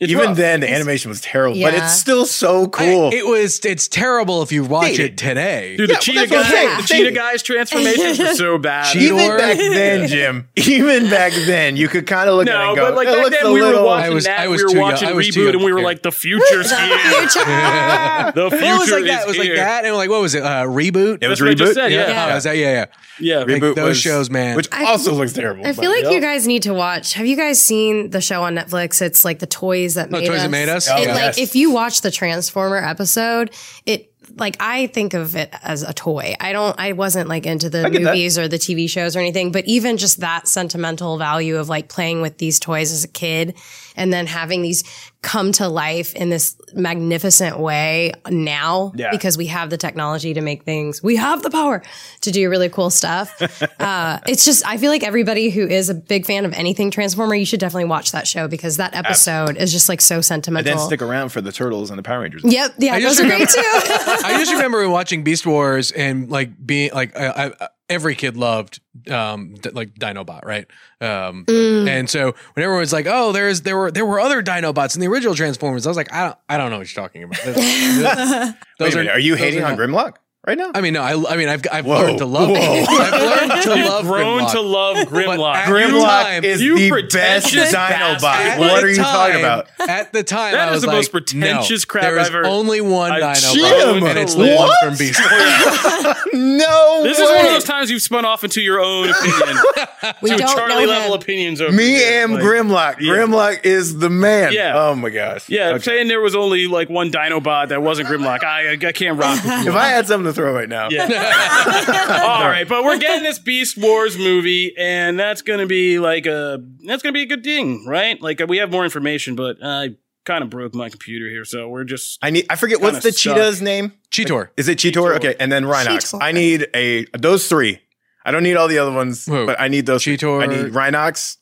[0.00, 0.36] It's even rough.
[0.36, 3.12] then the animation was terrible, but it's still so I- cool.
[3.14, 3.60] it was.
[3.64, 5.12] It's terrible if you watch Dated.
[5.12, 5.76] it today.
[5.76, 6.76] Dude, Yeah, the cheetah well, that's what I'm guy, saying.
[6.78, 8.92] the cheetah guy's transformations were so bad.
[8.92, 12.66] Cheetah even back then, Jim, even back then, you could kind of look at it
[12.68, 14.40] and go, but like "That back then a we were little- watching I was- that.
[14.40, 15.80] I was we were too young- watching I was too reboot, young and we were
[15.82, 16.88] like, the future's here.
[16.88, 19.22] the future Well, it was like is that.
[19.22, 20.42] It was like that, and like what was it?
[20.42, 21.18] Uh, reboot.
[21.22, 21.74] It was That's what I just reboot.
[21.74, 22.30] said, yeah.
[22.32, 22.84] Oh, is that yeah, yeah.
[23.20, 24.56] Yeah, Reboot those shows, man.
[24.56, 25.64] which also looks terrible.
[25.64, 27.12] I feel like you guys need to watch.
[27.12, 29.00] Have you guys seen the show on Netflix?
[29.00, 30.42] It's like the toys that Oh, made Toys us.
[30.44, 30.88] That Made Us?
[30.88, 33.50] It, Oh, like if you watch the Transformer episode,
[33.84, 36.34] it like I think of it as a toy.
[36.40, 36.78] I don't.
[36.78, 38.02] I wasn't like into the get that.
[38.02, 41.88] movies or the TV shows or anything, but even just that sentimental value of like
[41.88, 43.54] playing with these toys as a kid
[43.96, 44.82] and then having these
[45.22, 49.10] come to life in this magnificent way now Yeah.
[49.10, 51.02] because we have the technology to make things.
[51.02, 51.82] We have the power
[52.22, 53.40] to do really cool stuff.
[53.80, 57.34] uh, it's just I feel like everybody who is a big fan of anything Transformer,
[57.36, 60.72] you should definitely watch that show because that episode is just like so sentimental.
[60.72, 62.42] didn't stick around for the turtles and the Power Rangers.
[62.44, 63.60] Yep, yeah, those are great too.
[64.22, 68.80] I just remember watching Beast Wars and like being like I, I, every kid loved
[69.10, 70.66] um d- like Dinobot, right?
[71.00, 71.88] Um, Mm.
[71.88, 75.00] and so when everyone was like, "Oh, there's there were there were other Dinobots in
[75.00, 77.38] the original Transformers," I was like, "I don't I don't know what you're talking about."
[77.44, 80.70] Those- Wait those a minute, are, you hating are on not- Grimlock right now?
[80.74, 81.98] I mean, no, I, I mean, I've I've Whoa.
[82.00, 82.48] learned to love.
[82.50, 82.56] Whoa.
[82.56, 83.12] I've
[83.50, 84.52] learned to You've love grown Grimlock.
[84.52, 85.62] to love Grimlock.
[85.64, 88.28] Grimlock time, is you the pretentious best bastard.
[88.28, 88.34] Dinobot.
[88.34, 89.66] At What are you talking about?
[89.88, 92.28] At the time, That I is was the like, most pretentious no, crap There is
[92.28, 95.20] I've ever- only one I've- Dinobot, Jim, and it's the one from Beast.
[96.34, 99.56] No, This is one of those times you've spun off into your own opinion.
[100.22, 101.20] we to don't Charlie know level him.
[101.20, 102.24] opinions over Me here.
[102.24, 102.96] and Like, Grimlock.
[103.00, 103.12] Yeah.
[103.12, 104.52] Grimlock is the man.
[104.52, 104.72] Yeah.
[104.76, 105.48] Oh my gosh.
[105.48, 105.82] Yeah, Okay.
[105.84, 108.42] saying there was only like one Dinobot that wasn't Grimlock.
[108.44, 109.38] I, I can't rock.
[109.44, 111.04] If I had something to throw right now, Yeah.
[112.24, 116.62] All right, but we're getting this Beast Wars movie, and that's gonna be like a
[116.86, 118.20] that's gonna be a good thing, right?
[118.20, 119.90] Like we have more information, but I
[120.24, 122.46] kind of broke my computer here, so we're just I need.
[122.50, 123.36] I forget what's the suck.
[123.36, 123.92] cheetah's name.
[124.10, 124.48] Cheetor.
[124.56, 124.92] Is it Cheetor?
[124.92, 125.16] Cheetor.
[125.16, 126.14] Okay, and then Rhinox.
[126.14, 126.18] Cheetor.
[126.22, 127.80] I need a those three.
[128.24, 129.44] I don't need all the other ones, Who?
[129.46, 130.04] but I need those.
[130.04, 130.16] three.
[130.16, 130.42] Cheetor.
[130.42, 131.36] I need Rhinox,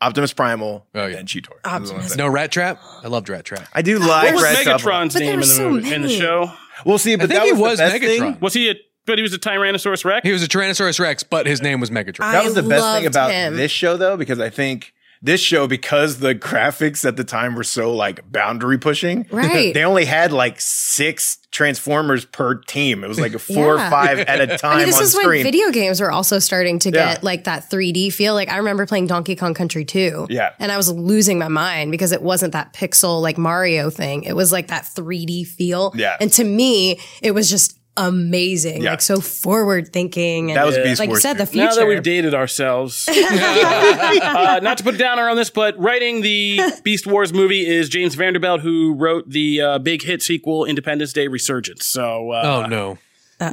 [0.00, 1.18] Optimus Primal, Oh, yeah.
[1.18, 1.50] and Cheetor.
[1.64, 1.80] Optimus.
[1.80, 2.80] Those are the ones No Rat Trap.
[3.02, 3.68] I loved Rat Trap.
[3.74, 4.80] I do what like was Red Top.
[4.80, 6.50] Megatron's But name in were the so in the show?
[6.84, 8.00] We'll see, but think that he was, was Megatron.
[8.00, 8.38] thing.
[8.40, 10.26] Was he a but he was a Tyrannosaurus Rex?
[10.26, 12.20] He was a Tyrannosaurus Rex, but his name was Megatron.
[12.24, 13.56] I That was the best thing about him.
[13.56, 17.62] this show, though, because I think this show because the graphics at the time were
[17.64, 19.26] so like boundary pushing.
[19.30, 19.72] Right.
[19.72, 23.04] they only had like six Transformers per team.
[23.04, 25.42] It was like four or five at a time I mean, this on is when
[25.42, 27.12] video games were also starting to Yeah.
[27.14, 28.32] get like that 3D feel.
[28.34, 30.28] Like I remember playing Donkey Kong Country 2.
[30.30, 30.54] Yeah.
[30.58, 34.22] And I was losing my mind because it wasn't that pixel like Mario thing.
[34.24, 35.92] It was like that 3D feel.
[35.94, 36.16] Yeah.
[36.20, 38.82] And to me, it was just amazing.
[38.82, 38.90] Yeah.
[38.92, 40.50] Like so forward thinking.
[40.50, 41.66] And That was Beast like you Wars said, the future.
[41.66, 46.22] Now that we've dated ourselves, uh, not to put a downer on this, but writing
[46.22, 51.12] the Beast Wars movie is James Vanderbilt, who wrote the uh, big hit sequel Independence
[51.12, 51.86] Day Resurgence.
[51.86, 52.98] So, uh, Oh no.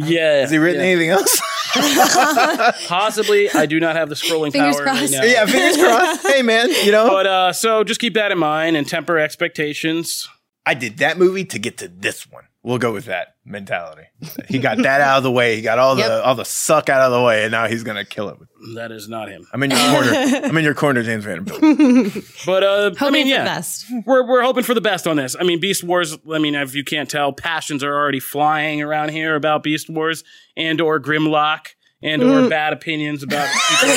[0.06, 1.40] yeah, Has he written anything else?
[2.88, 3.50] possibly.
[3.52, 5.02] I do not have the scrolling Fingers power crossed.
[5.02, 5.24] right now.
[5.24, 6.28] yeah, fingers crossed.
[6.28, 10.28] Hey man, you know But uh, so just keep that in mind and temper expectations.
[10.66, 12.44] I did that movie to get to this one.
[12.64, 14.04] We'll go with that mentality.
[14.48, 15.56] He got that out of the way.
[15.56, 16.24] He got all the Yep.
[16.26, 18.38] all the suck out of the way, and now he's gonna kill it.
[18.76, 19.48] That is not him.
[19.54, 20.12] I'm in your corner.
[20.44, 21.62] I'm in your corner, James Vanderbilt.
[22.46, 23.86] But uh, I mean, yeah, the best.
[24.06, 25.36] we're we're hoping for the best on this.
[25.40, 26.18] I mean, Beast Wars.
[26.32, 30.24] I mean, if you can't tell, passions are already flying around here about Beast Wars
[30.56, 31.70] and or Grimlock
[32.02, 32.50] and or Mm.
[32.50, 33.90] bad opinions about people.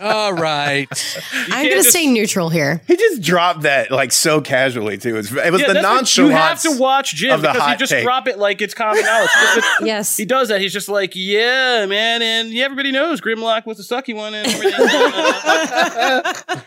[0.00, 0.88] All right.
[1.32, 2.82] You I'm going to stay neutral here.
[2.88, 5.10] He just dropped that like so casually too.
[5.10, 6.64] It was, it was Yeah, the that's what- nonchalance.
[6.64, 8.04] You have to watch Jim because he just take.
[8.04, 9.30] drop it like it's common knowledge.
[9.82, 10.16] Yes.
[10.16, 10.60] He does that.
[10.60, 14.46] He's just like, yeah, man, and yeah, everybody knows Grimlock was the sucky one, and
[14.46, 14.72] everything.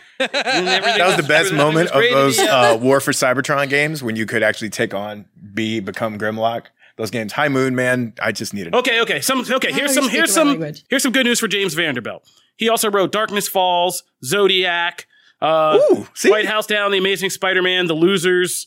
[0.20, 4.42] That was the best moment of those uh, War for Cybertron games when you could
[4.42, 6.66] actually take on B, become Grimlock.
[7.00, 8.74] Those games, High Moon, man, I just needed.
[8.74, 9.22] Okay, okay.
[9.22, 9.72] Some okay.
[9.72, 10.84] Here's some here's some language.
[10.90, 12.28] here's some good news for James Vanderbilt.
[12.56, 15.06] He also wrote Darkness Falls, Zodiac,
[15.40, 16.30] uh, Ooh, see?
[16.30, 18.66] White House Down, The Amazing Spider-Man, The Losers.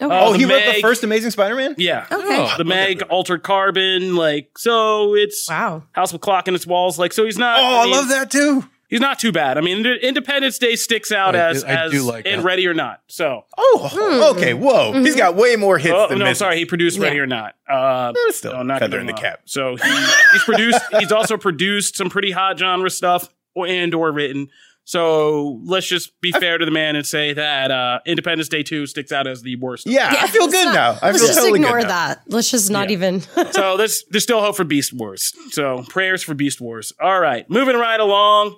[0.00, 0.14] Okay.
[0.14, 1.74] uh, Oh, the he wrote the first Amazing Spider-Man.
[1.76, 2.38] Yeah, Okay.
[2.38, 5.16] Oh, the Meg, Altered Carbon, like so.
[5.16, 5.82] It's Wow.
[5.90, 7.24] House with Clock in its walls, like so.
[7.24, 7.58] He's not.
[7.58, 8.62] Oh, I mean, love that too.
[8.92, 9.56] He's not too bad.
[9.56, 12.44] I mean, Independence Day sticks out I- as I as do like in that.
[12.44, 13.00] Ready or Not.
[13.08, 14.52] So, Oh, okay.
[14.54, 16.38] Whoa, he's got way more hits oh than no, misses.
[16.40, 17.22] sorry, he produced Ready Yeah.
[17.22, 17.54] or Not.
[17.68, 19.40] Uh, Eh, still no, not feather gonna in the cap.
[19.46, 19.90] So he,
[20.32, 20.80] he's produced.
[20.98, 24.48] he's also produced some pretty hot genre stuff and or written.
[24.84, 28.86] So let's just be fair to the man and say that uh, Independence Day two
[28.86, 29.86] sticks out as the worst.
[29.86, 30.90] Yeah, I feel let's good not- now.
[31.00, 32.08] I Let's feel just totally ignore good now.
[32.08, 32.22] that.
[32.26, 32.94] Let's just not Yeah.
[32.94, 33.20] even.
[33.52, 35.32] So there's there's still hope for Beast Wars.
[35.50, 36.92] So prayers for Beast Wars.
[37.00, 38.56] All right, moving right along.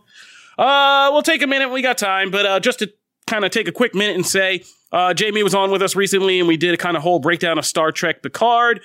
[0.59, 1.71] Uh, we'll take a minute.
[1.71, 2.93] We got time, but uh, just to
[3.27, 6.39] kind of take a quick minute and say, uh, Jamie was on with us recently,
[6.39, 8.81] and we did a kind of whole breakdown of Star Trek Picard.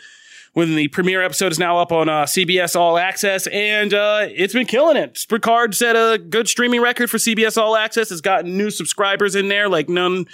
[0.53, 4.53] When the premiere episode is now up on uh, CBS All Access, and uh, it's
[4.53, 5.23] been killing it.
[5.29, 8.11] Picard set a good streaming record for CBS All Access.
[8.11, 10.25] It's gotten new subscribers in there like none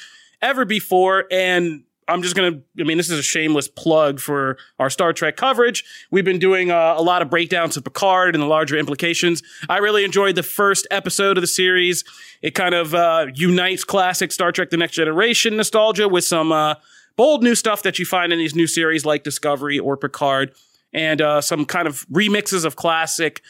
[0.42, 1.26] ever before.
[1.32, 5.38] And I'm just gonna, I mean, this is a shameless plug for our Star Trek
[5.38, 5.84] coverage.
[6.12, 9.42] We've been doing uh, a lot of breakdowns of Picard and the larger implications.
[9.70, 12.04] I really enjoyed the first episode of the series.
[12.42, 16.76] It kind of uh, unites classic Star Trek: The Next Generation nostalgia with some uh,
[17.16, 20.54] bold new stuff that you find in these new series like Discovery or Picard,
[20.94, 23.42] and uh, some kind of remixes of classic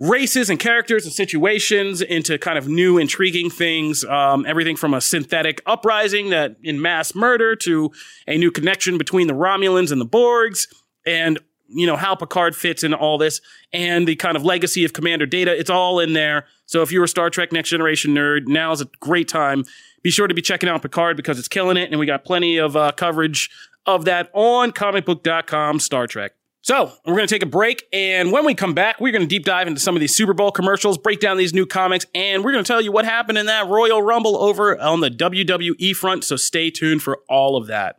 [0.00, 4.02] races and characters and situations into kind of new intriguing things.
[4.02, 7.92] Um, everything from a synthetic uprising that in mass murder to
[8.26, 10.66] a new connection between the romulans and the borgs
[11.06, 13.40] and you know how picard fits in all this
[13.72, 15.56] and the kind of legacy of commander data.
[15.56, 16.46] It's all in there.
[16.64, 19.64] So if you're a star trek next generation nerd now is a great time.
[20.02, 22.56] Be sure to be checking out picard because it's killing it and we got plenty
[22.56, 23.50] of uh, coverage
[23.84, 28.44] of that on comicbook.com star trek so we're going to take a break, and when
[28.44, 30.98] we come back, we're going to deep dive into some of these Super Bowl commercials,
[30.98, 33.66] break down these new comics, and we're going to tell you what happened in that
[33.66, 36.24] Royal Rumble over on the WWE front.
[36.24, 37.98] So stay tuned for all of that.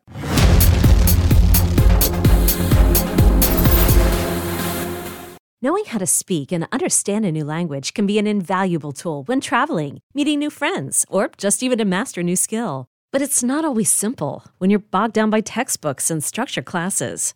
[5.64, 9.40] Knowing how to speak and understand a new language can be an invaluable tool when
[9.40, 12.88] traveling, meeting new friends, or just even to master a new skill.
[13.12, 17.36] But it's not always simple when you're bogged down by textbooks and structure classes.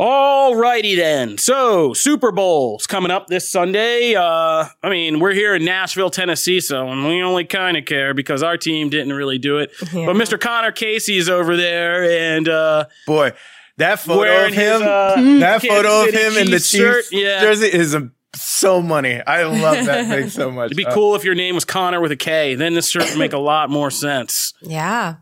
[0.00, 1.36] Alrighty then.
[1.36, 4.14] So Super Bowl's coming up this Sunday.
[4.14, 8.42] Uh, I mean, we're here in Nashville, Tennessee, so we only kind of care because
[8.42, 9.72] our team didn't really do it.
[9.78, 10.40] But Mr.
[10.40, 13.32] Connor Casey's over there, and uh, Boy,
[13.76, 16.70] that photo of him, his, uh, that Kansas photo of City him in the Chiefs
[16.70, 17.40] shirt, yeah.
[17.42, 19.20] jersey is a, so money.
[19.20, 20.66] I love that thing so much.
[20.68, 22.54] it'd be Uh, cool if your name was Connor with a K.
[22.54, 24.54] Then this shirt would make a lot more sense.
[24.62, 25.16] Yeah.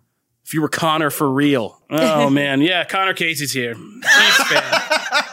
[0.48, 1.78] If you were Connor for real.
[1.90, 3.74] Oh man, yeah, Connor Casey's here.
[3.74, 4.82] Chiefs fan.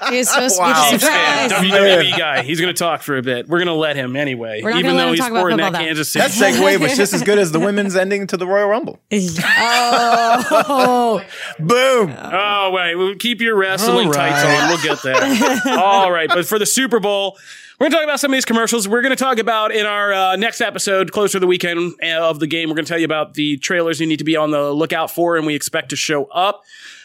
[0.09, 0.67] He was supposed Wow.
[0.67, 1.49] to be Chiefs the fan.
[1.49, 1.71] surprise.
[1.71, 2.43] WWE oh, guy.
[2.43, 3.47] He's going to talk for a bit.
[3.47, 4.61] We're going to let him anyway.
[4.61, 5.79] We're not even gonna let though him he's talk about supporting that though.
[5.79, 6.27] Kansas City.
[6.27, 8.99] That segue was just as good as the women's ending to the Royal Rumble.
[9.11, 11.21] Oh,
[11.59, 12.13] Boom.
[12.15, 12.95] Oh, wait.
[12.95, 14.69] Well, keep your wrestling All tights on.
[14.69, 15.79] We'll get there.
[15.79, 16.29] All right.
[16.29, 17.37] But for the Super Bowl,
[17.79, 18.87] we're going to talk about some of these commercials.
[18.87, 22.29] We're going to talk about in our uh, next episode, closer to the weekend uh,
[22.29, 24.37] of the game, we're going to tell you about the trailers you need to be
[24.37, 26.63] on the lookout for and we expect to show up.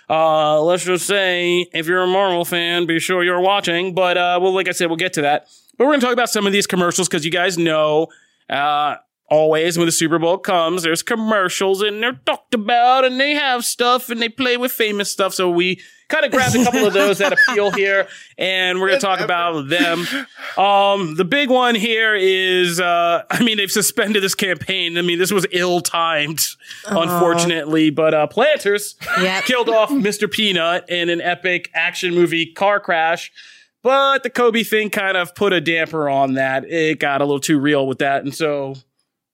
[0.08, 3.94] Uh, let's just say, if you're a Marvel fan, be sure you're watching.
[3.94, 5.48] But, uh, well, like I said, we'll get to that.
[5.76, 8.06] But we're going to talk about some of these commercials because you guys know,
[8.48, 8.96] uh,
[9.28, 13.64] always when the Super Bowl comes, there's commercials and they're talked about and they have
[13.64, 15.34] stuff and they play with famous stuff.
[15.34, 19.00] So we kind of grabbed a couple of those that appeal here and we're going
[19.00, 20.06] to talk about them.
[20.58, 24.98] Um, the big one here is, uh, I mean, they've suspended this campaign.
[24.98, 26.40] I mean, this was ill timed,
[26.86, 29.44] unfortunately, but, uh, Planters Yep.
[29.44, 30.30] killed off Mr.
[30.30, 33.30] Peanut in an epic action movie car crash.
[33.82, 36.64] But the Kobe thing kind of put a damper on that.
[36.70, 38.22] It got a little too real with that.
[38.22, 38.74] And so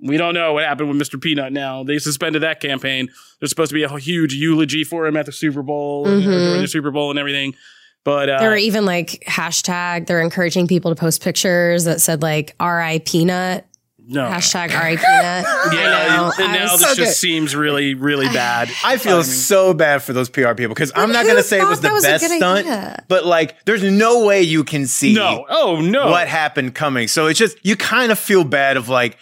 [0.00, 1.20] we don't know what happened with Mr.
[1.20, 1.82] Peanut now.
[1.82, 3.09] They suspended that campaign.
[3.40, 6.61] There's supposed to be a huge eulogy for him at the Super Bowl, and during
[6.61, 7.54] the Super Bowl and everything.
[8.04, 12.22] But uh, There were even like hashtag, they're encouraging people to post pictures that said
[12.22, 13.66] like RI Peanut,
[14.06, 14.22] no.
[14.22, 15.44] hashtag RI Peanut.
[15.72, 16.94] Yeah, and now this Okay.
[17.04, 18.70] just seems really, really bad.
[18.85, 21.66] I feel so bad for those PR people because I'm not going to say it
[21.66, 23.04] was the was best stunt, idea?
[23.09, 25.44] but like, there's no way you can see No.
[25.48, 26.09] Oh, no.
[26.11, 27.09] what happened coming.
[27.09, 29.16] So it's just, you kind of feel bad of like,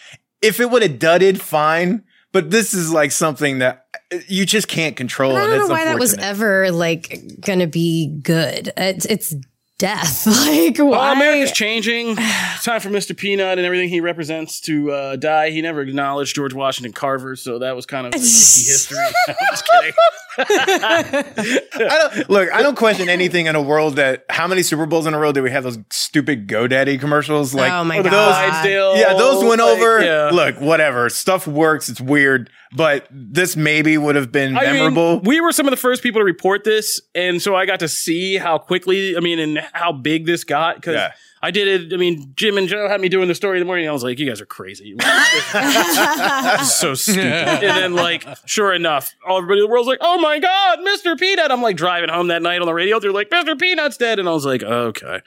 [0.44, 2.04] if it would have dudded, fine.
[2.32, 5.36] But this is like something that uh, you just can't control.
[5.36, 8.72] I don't know why that was ever like gonna be good.
[8.76, 9.34] It's, it's
[9.84, 10.26] death.
[10.46, 11.12] like Well, why?
[11.12, 12.14] America's changing.
[12.18, 13.14] It's time for Mr.
[13.16, 15.50] Peanut and everything he represents to uh, die.
[15.50, 18.98] He never acknowledged George Washington Carver, so that was kind of like, history.
[19.28, 19.94] I'm just kidding.
[20.36, 22.52] I don't look.
[22.52, 24.24] I don't question anything in a world that.
[24.30, 27.54] How many Super Bowls in a row did we have those stupid GoDaddy commercials?
[27.54, 28.50] Like, oh my Or the god!
[28.50, 28.96] Clydesdale.
[28.96, 30.02] yeah, those went like, over.
[30.02, 30.30] yeah.
[30.32, 31.08] Look, whatever.
[31.08, 31.88] Stuff works.
[31.88, 35.20] It's weird, but this maybe would have been I mean, memorable.
[35.20, 37.88] we were some of the first people to report this, and so I got to
[37.88, 41.12] see how quickly, I mean, and how big this got because Yeah.
[41.42, 41.92] I did it.
[41.92, 43.86] I mean, Jim and Joe had me doing the story in the morning.
[43.86, 44.96] I was like, "You guys are crazy,
[46.64, 50.38] so stupid." and then, like, sure enough, all everybody in the world's like, "Oh my
[50.38, 51.18] god, Mr.
[51.18, 52.98] Peanut!" I'm like driving home that night on the radio.
[52.98, 53.58] They're like, "Mr.
[53.60, 55.20] Peanut's dead," and I was like, "Okay."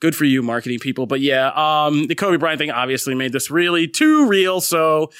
[0.00, 1.06] Good for you, marketing people.
[1.06, 4.60] But yeah, um, the Kobe Bryant thing obviously made this really too real.
[4.60, 5.12] So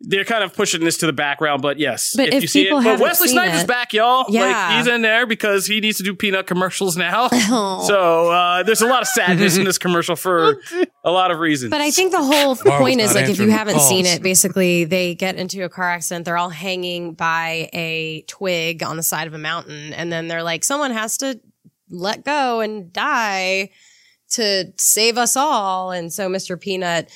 [0.00, 1.60] they're kind of pushing this to the background.
[1.60, 4.26] But yes, But if you see it, but Wesley Snipes is back, y'all.
[4.28, 4.42] Yeah.
[4.42, 7.28] Like he's in there because he needs to do peanut commercials now.
[7.88, 10.60] So uh, there's a lot of sadness in this commercial for
[11.04, 11.70] a lot of reasons.
[11.70, 14.84] But I think the whole Marvel's point is like if you haven't seen it, basically
[14.84, 16.24] they get into a car accident.
[16.24, 20.42] They're all hanging by a twig on the side of a mountain, and then they're
[20.42, 21.40] like, someone has to
[21.90, 23.70] let go and die
[24.32, 25.90] to save us all.
[25.90, 26.60] And so Mr.
[26.60, 27.10] Peanut,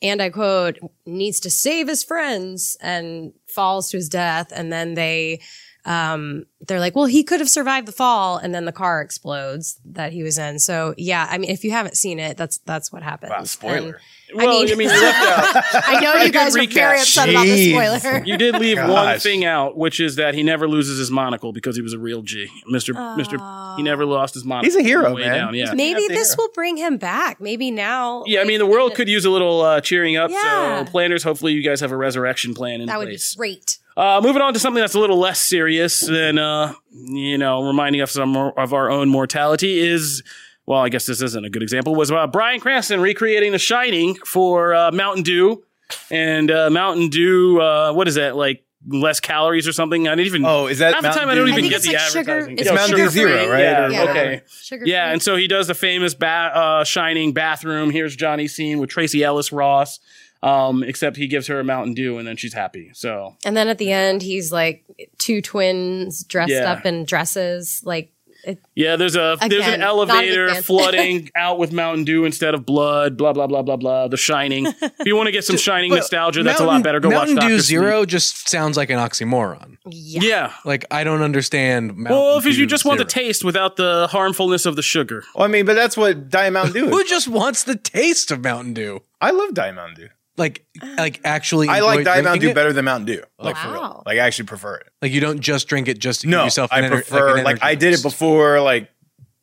[0.00, 4.52] and I quote, needs to save his friends and falls to his death.
[4.54, 5.40] And then they,
[5.84, 9.78] um, they're like, well, he could have survived the fall, and then the car explodes
[9.84, 10.58] that he was in.
[10.58, 13.30] So yeah, I mean, if you haven't seen it, that's that's what happens.
[13.30, 13.86] Wow, spoiler.
[13.94, 13.94] And-
[14.34, 15.82] well, I mean, mean- you left out.
[15.88, 16.74] I know you guys are recap.
[16.74, 18.22] very upset about the spoiler.
[18.26, 21.76] You did leave one thing out, which is that he never loses his monocle because
[21.76, 22.46] he was a real G.
[22.66, 23.38] Mister Mister,
[23.76, 24.66] he never lost his monocle.
[24.66, 25.34] He's a hero, way man.
[25.34, 25.54] Down.
[25.54, 26.42] Yeah, Maybe this hero.
[26.42, 27.40] will bring him back.
[27.40, 28.24] Maybe now.
[28.26, 28.40] yeah.
[28.42, 30.30] I mean, the world could use a little uh, cheering up.
[30.30, 30.84] Yeah.
[30.84, 33.34] So, Planters, hopefully, you guys have a resurrection plan in That would be place.
[33.34, 33.78] great.
[33.96, 38.00] Uh, moving on to something that's a little less serious than, uh, you know, reminding
[38.00, 40.22] us of, our- of our own mortality is,
[40.66, 44.14] well, I guess this isn't a good example, was uh, Bryan Cranston recreating The Shining
[44.26, 45.64] for uh, Mountain Dew.
[46.10, 50.06] And uh, Mountain Dew, uh, what is that, like less calories or something?
[50.06, 50.44] I didn't even.
[50.44, 52.18] Oh, is that half the Mountain time I don't even I get the like sugar-
[52.32, 52.58] advertising.
[52.58, 53.08] it's Yeah, Mountain Dew.
[53.08, 53.60] Zero, right?
[53.60, 54.02] Yeah, Yeah.
[54.10, 54.42] okay.
[54.60, 55.12] Sugar Yeah, free.
[55.14, 57.88] and so he does the famous ba- uh, Shining bathroom.
[57.90, 59.98] Here's Johnny scene with Tracee Ellis Ross.
[60.42, 62.90] Um, except he gives her a Mountain Dew and then she's happy.
[62.94, 64.84] So And then at the end, he's like
[65.18, 66.70] two twins dressed Yeah.
[66.72, 67.82] up in dresses.
[67.84, 68.12] Like
[68.44, 72.24] It, Yeah, there's a there's an not a big elevator flooding out with Mountain Dew
[72.24, 73.16] instead of blood.
[73.16, 74.06] Blah blah blah blah blah.
[74.06, 74.66] The Shining.
[74.66, 77.00] If you want to get some Shining But nostalgia, that's a lot better.
[77.00, 79.76] Go Mountain watch Dew Doctor Zero just sounds like an oxymoron.
[79.90, 80.20] yeah.
[80.22, 80.52] Yeah.
[80.64, 81.96] Like I don't understand.
[81.96, 85.24] Mountain Well, if you Dew just want the taste without the harmfulness of the sugar.
[85.34, 88.44] Well, I mean, but that's what Diet Mountain Dew Who just wants the taste of
[88.44, 89.00] Mountain Dew?
[89.20, 90.08] I love Diet Mountain Dew.
[90.38, 90.94] Like, ah.
[90.98, 92.54] like actually, I enjoy like Diet Mountain drinking Dew it?
[92.54, 93.22] better than Mountain Dew.
[93.38, 93.74] Like for Wow.
[93.74, 94.02] real.
[94.06, 94.86] Like I actually prefer it.
[95.02, 96.72] Like you don't just drink it just to No, give yourself.
[96.72, 98.16] I an ener- prefer an like, energy I did it boost.
[98.16, 98.88] before like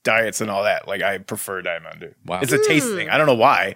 [0.04, 0.88] diets and all that.
[0.88, 2.16] Like I prefer Diet Mountain Dew.
[2.26, 2.40] Wow.
[2.42, 2.96] It's a taste hmm.
[2.96, 3.10] thing.
[3.10, 3.76] I don't know why,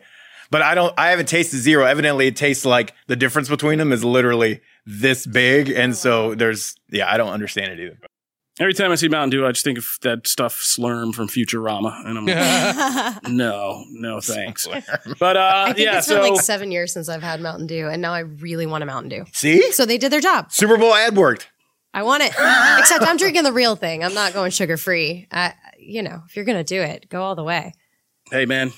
[0.50, 0.94] but I don't.
[0.98, 1.86] I haven't tasted zero.
[1.86, 6.36] Evidently, it tastes like the difference between them is literally this big, and oh, so
[6.36, 7.12] there's yeah.
[7.12, 7.98] I don't understand it either.
[8.60, 12.06] Every time I see Mountain Dew, I just think of that stuff Slurm from Futurama,
[12.06, 14.68] and I'm like, no, no thanks.
[15.18, 17.68] But uh, I think yeah, it's so been like seven years since I've had Mountain
[17.68, 19.26] Dew, and now I really want a Mountain Dew.
[19.32, 20.52] See, So they did their job.
[20.52, 21.50] Super Bowl ad worked.
[21.94, 22.34] I want it.
[22.80, 24.04] Except I'm drinking the real thing.
[24.04, 25.28] I'm not going sugar free.
[25.32, 27.72] I, you know, if you're gonna do it, go all the way.
[28.30, 28.74] hey man,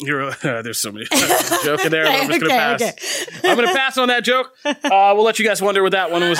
[0.00, 1.04] you're uh, there's so many
[1.62, 2.04] joke in there.
[2.04, 3.28] but I'm just gonna Okay, pass.
[3.44, 4.50] I'm gonna pass on that joke.
[4.64, 4.72] Uh,
[5.14, 6.38] we'll let you guys wonder what that one was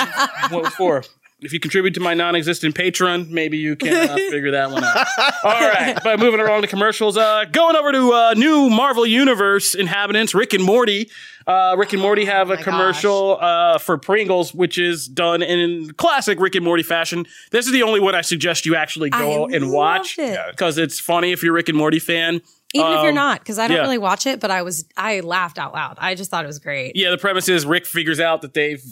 [0.49, 1.03] what was for.
[1.45, 5.05] If you contribute to my non-existent Patreon, maybe you can uh, figure that one out.
[5.43, 7.17] All right, but moving along to commercials.
[7.17, 11.09] Uh, going over to uh, new Marvel Universe inhabitants, Rick and Morty.
[11.47, 15.43] Uh, Rick and Morty have a Oh my commercial uh, for Pringles, which is done
[15.43, 17.25] in classic Rick and Morty fashion.
[17.51, 20.39] This is the only one I suggest you actually go I and watch loved it.
[20.51, 22.41] because it's funny if you're a Rick and Morty fan.
[22.73, 23.83] Even if you're Um, not, because I don't yeah.
[23.83, 25.95] really watch it, but I was I laughed out loud.
[25.99, 26.93] I just thought it was great.
[26.95, 28.83] Yeah, the premise is Rick figures out that they've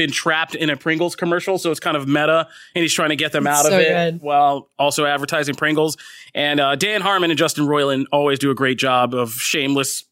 [0.00, 3.16] been trapped in a Pringles commercial, so it's kind of meta, and he's trying to
[3.16, 4.22] get them out of it good.
[4.22, 5.98] while also advertising Pringles.
[6.34, 10.04] And uh, Dan Harmon and Justin Roiland always do a great job of shameless,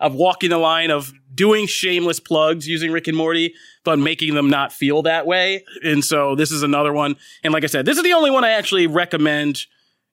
[0.00, 3.54] of walking the line of doing shameless plugs using Rick and Morty,
[3.84, 5.64] but making them not feel that way.
[5.84, 7.14] And so this is another one.
[7.44, 9.60] And like I said, this is the only one I actually recommend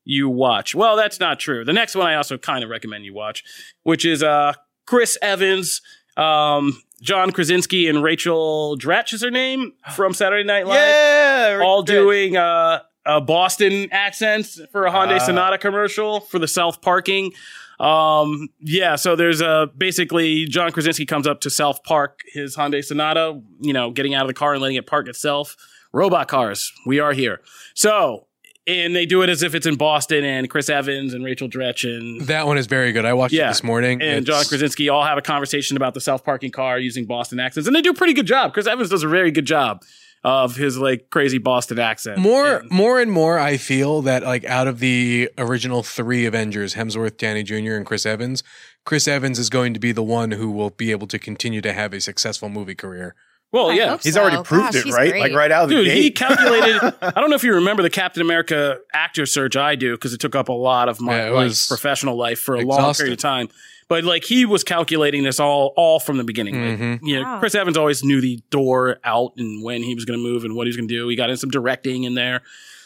[0.04, 0.76] you watch.
[0.76, 1.65] Well, that's not true.
[1.65, 3.43] The next one I also kind of recommend you watch,
[3.82, 4.54] which is uh
[4.86, 5.82] Chris Evans,
[6.17, 10.78] um, John Krasinski, and Rachel Dratch is her name from Saturday Night Live.
[10.78, 15.26] Yeah, all doing uh, uh Boston accents for a Hyundai Ah.
[15.26, 17.34] Sonata commercial for the South Parking.
[17.78, 22.82] Um, yeah, so there's uh basically John Krasinski comes up to South Park his Hyundai
[22.82, 25.58] Sonata, you know, getting out of the car and letting it park itself.
[25.92, 27.42] Robot cars, we are here.
[27.76, 28.28] So,
[28.65, 31.84] and they do it as if it's in Boston, and Chris Evans and Rachel Dratch
[31.88, 33.06] and That one is very good.
[33.06, 33.45] I watched Yeah.
[33.45, 34.02] it this morning.
[34.02, 37.39] and John It's- Krasinski all have a conversation about the self parking car using Boston
[37.39, 38.54] accents, and they do a pretty good job.
[38.54, 39.82] Chris Evans does a very good job
[40.23, 42.17] of his like crazy Boston accent.
[42.17, 46.76] More, And- more and more, I feel that like out of the original three Avengers,
[46.76, 48.41] Hemsworth, Downey Jr., and Chris Evans,
[48.86, 51.73] Chris Evans is going to be the one who will be able to continue to
[51.73, 53.15] have a successful movie career.
[53.54, 54.22] Well, I yeah, hope He's so.
[54.22, 55.12] already proved Gosh, it, right?
[55.12, 55.22] great.
[55.22, 56.02] Like right out of the Dude, gate.
[56.02, 56.94] he calculated.
[57.02, 60.20] I don't know if you remember the Captain America actor search I do because it
[60.20, 63.20] took up a lot of my Yeah, like, professional life for a long period of
[63.20, 63.48] time.
[63.88, 66.56] But like he was calculating this all all from the beginning.
[66.56, 67.00] Like, Mhm.
[67.04, 67.39] you know, Wow.
[67.39, 70.56] Chris Evans always knew the door out and when he was going to move and
[70.56, 71.08] what he was going to do.
[71.08, 72.42] He got in some directing in there.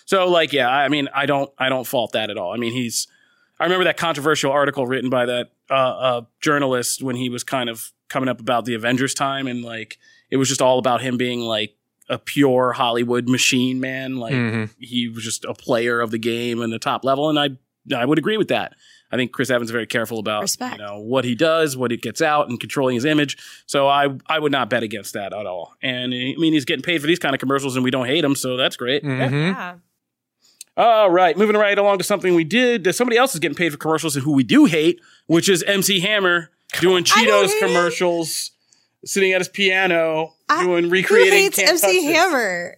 [0.05, 2.53] So like, yeah, I mean, I don't I don't fault that at all.
[2.53, 3.07] I mean, he's.
[3.59, 7.69] I remember that controversial article written by that uh, uh, journalist when he was kind
[7.69, 9.97] of coming up about the Avengers time and like
[10.29, 11.75] it was just all about him being like
[12.09, 14.17] a pure Hollywood machine man.
[14.17, 14.69] Like Mhm.
[14.79, 17.29] he was just a player of the game and the top level.
[17.29, 17.49] And I,
[17.95, 18.73] I would agree with that.
[19.11, 20.77] I think Chris Evans is very careful about Respect.
[20.79, 23.37] you know what he does, what he gets out, and controlling his image.
[23.65, 25.75] So I, I would not bet against that at all.
[25.81, 28.23] And I mean, he's getting paid for these kind of commercials, and we don't hate
[28.25, 29.03] him, so that's great.
[29.03, 29.31] Mhm.
[29.31, 29.75] Yeah.
[30.75, 32.93] All right, moving right along to something we did.
[32.93, 36.01] Somebody else is getting paid for commercials and who we do hate, which is MC
[36.01, 38.51] Hammer doing Cheetos commercials.
[38.53, 38.56] it.
[39.07, 41.33] Commercials, sitting at his piano, I- doing Who recreating.
[41.33, 42.77] hates Can't MC Hammer?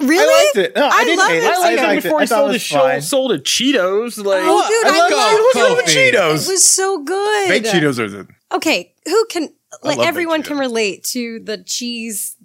[0.00, 0.18] Really?
[0.18, 0.76] I liked it.
[0.76, 1.44] No, I, I didn't love hate it.
[1.44, 1.46] it.
[1.46, 2.12] I I liked him before it.
[2.12, 4.24] he I it sold was his show, sold it Cheetos.
[4.24, 5.94] Like, Oh, dude, I I, love loved Cheetos.
[6.08, 6.14] it.
[6.14, 6.48] Cheetos.
[6.48, 7.48] It was so good.
[7.48, 9.50] Baked Cheetos are the Okay, who can?
[9.82, 12.36] Like everyone can relate to the cheese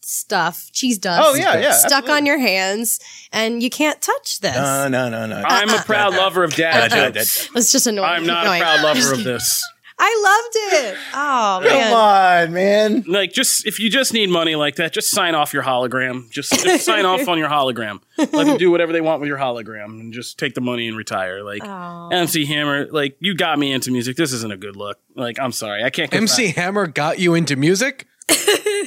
[0.00, 1.22] stuff, cheese dust.
[1.24, 2.12] Oh, yeah, yeah, stuck absolutely.
[2.18, 3.00] on your hands,
[3.32, 4.54] and you can't touch this.
[4.54, 5.42] no, no, no, no.
[5.44, 7.48] I'm a proud lover of dad Uh, jokes.
[7.54, 8.08] It's just annoying.
[8.08, 9.62] I'm not Keep a proud lover of this.
[10.04, 10.96] I loved it.
[11.14, 13.04] Oh Come on, man.
[13.06, 16.28] Like, just if you just need money like that, just sign off your hologram.
[16.30, 18.00] Just, just sign off on your hologram.
[18.18, 20.96] Let them do whatever they want with your hologram, and just take the money and
[20.96, 21.42] retire.
[21.44, 22.08] Like Oh.
[22.10, 24.16] MC Hammer, like you got me into music.
[24.16, 24.98] This isn't a good look.
[25.14, 26.10] Like, I'm sorry, I can't.
[26.10, 28.06] Get MC Hammer got you into music.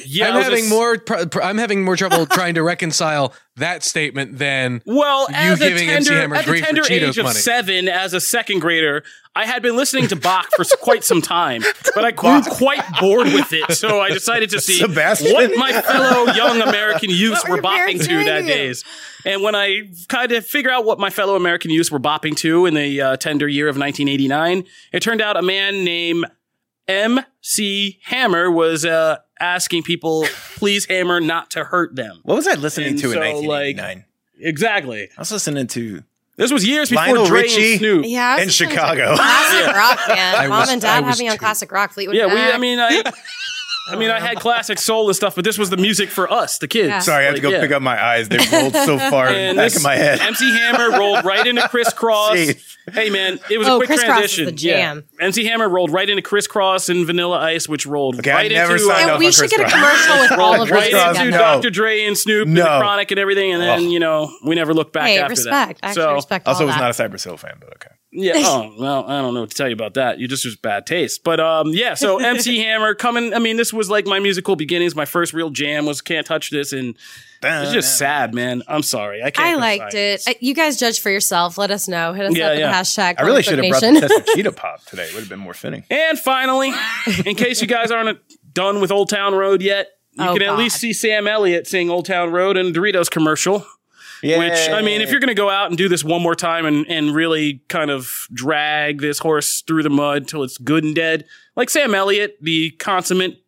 [0.04, 0.98] Yeah, I'm having just- more.
[0.98, 5.60] Pr- pr- I'm having more trouble trying to reconcile that statement than Well, you as
[5.60, 7.38] a giving MC tender, Hammer at the grief for tender Cheetos age of money.
[7.38, 9.02] seven, as a second grader,
[9.34, 11.62] I had been listening to Bach for quite some time,
[11.94, 13.72] but I grew quite bored with it.
[13.76, 15.32] So I decided to see Sebastian?
[15.32, 18.84] what my fellow young American youths were were bopping to that to days.
[19.24, 22.66] And when I kind of figure out what my fellow American youths were bopping to
[22.66, 26.26] in the uh, tender year of 1989, it turned out a man named
[26.88, 27.98] M.C.
[28.04, 30.26] Hammer was uh, asking people,
[30.56, 32.20] please hammer not to hurt them.
[32.22, 34.04] What was I listening And to in so, 1989?
[34.40, 35.08] Exactly.
[35.16, 36.02] I was listening to
[36.36, 37.72] This was years before Lionel Dre Richie?
[37.72, 38.04] and Snoop.
[38.06, 39.14] Yeah, I was in listening to Chicago.
[39.16, 40.34] Classic rock, man.
[40.34, 41.38] I Mom was- and I dad had was me on too.
[41.38, 41.92] classic rock.
[41.92, 42.40] Fleetwood Yeah, we.
[42.40, 43.02] I mean, I.
[43.88, 46.58] I mean, I had classic soul and stuff, but this was the music for us,
[46.58, 46.88] the kids.
[46.88, 46.98] Yeah.
[46.98, 47.60] Sorry, I had to go yeah.
[47.60, 48.28] pick up my eyes.
[48.28, 50.18] They rolled so far And back this in my head.
[50.20, 52.34] MC Hammer rolled right into Kris Kross.
[52.34, 52.76] Jeez.
[52.92, 54.44] hey man, it was Oh, a quick Kris Kross is transition.
[54.46, 55.04] the jam.
[55.20, 55.26] Yeah.
[55.26, 58.50] MC Hammer rolled right into Kris Kross and Vanilla Ice, which rolled Okay, I right
[58.52, 60.70] never into signed uh, up we on should get a Chris commercial with all of
[60.70, 61.38] right those into no.
[61.38, 61.70] Dr.
[61.70, 63.90] Dre and Snoop and the Chronic and everything, and then Ugh.
[63.90, 65.80] you know we never looked back Hey, after respect.
[65.80, 65.88] that.
[65.90, 66.80] Actually, so respect all Also, was that.
[66.80, 67.90] not a Cypress Hill fan, but okay.
[68.16, 70.18] Yeah, oh well, I don't know what to tell you about that.
[70.18, 71.22] You just was bad taste.
[71.24, 71.94] But um, yeah.
[71.94, 73.34] So MC Hammer coming.
[73.34, 74.94] I mean, this was like my musical beginnings.
[74.96, 76.96] My first real jam was "Can't Touch This," and
[77.42, 78.62] it's just sad, man.
[78.66, 79.22] I'm sorry.
[79.22, 79.56] I can't.
[79.56, 80.22] I liked it.
[80.26, 81.58] Uh, You guys judge for yourself.
[81.58, 82.12] Let us know.
[82.14, 82.70] Hit us Yeah, up with yeah.
[82.72, 83.14] the hashtag.
[83.18, 83.94] I really Comic should have brought Nation.
[83.94, 85.04] the test of Cheetah Pop today.
[85.04, 85.84] It would have been more fitting.
[85.90, 86.72] And finally,
[87.24, 88.18] in case you guys aren't
[88.52, 90.58] done with Old Town Road yet, you Oh, can at God.
[90.58, 93.64] least see Sam Elliott sing Old Town Road in a Doritos commercial.
[94.38, 96.66] Which I mean, if you're going to go out and do this one more time
[96.66, 100.94] and, and really kind of drag this horse through the mud till it's good and
[100.94, 101.24] dead,
[101.54, 103.42] like Sam Elliott, the consummate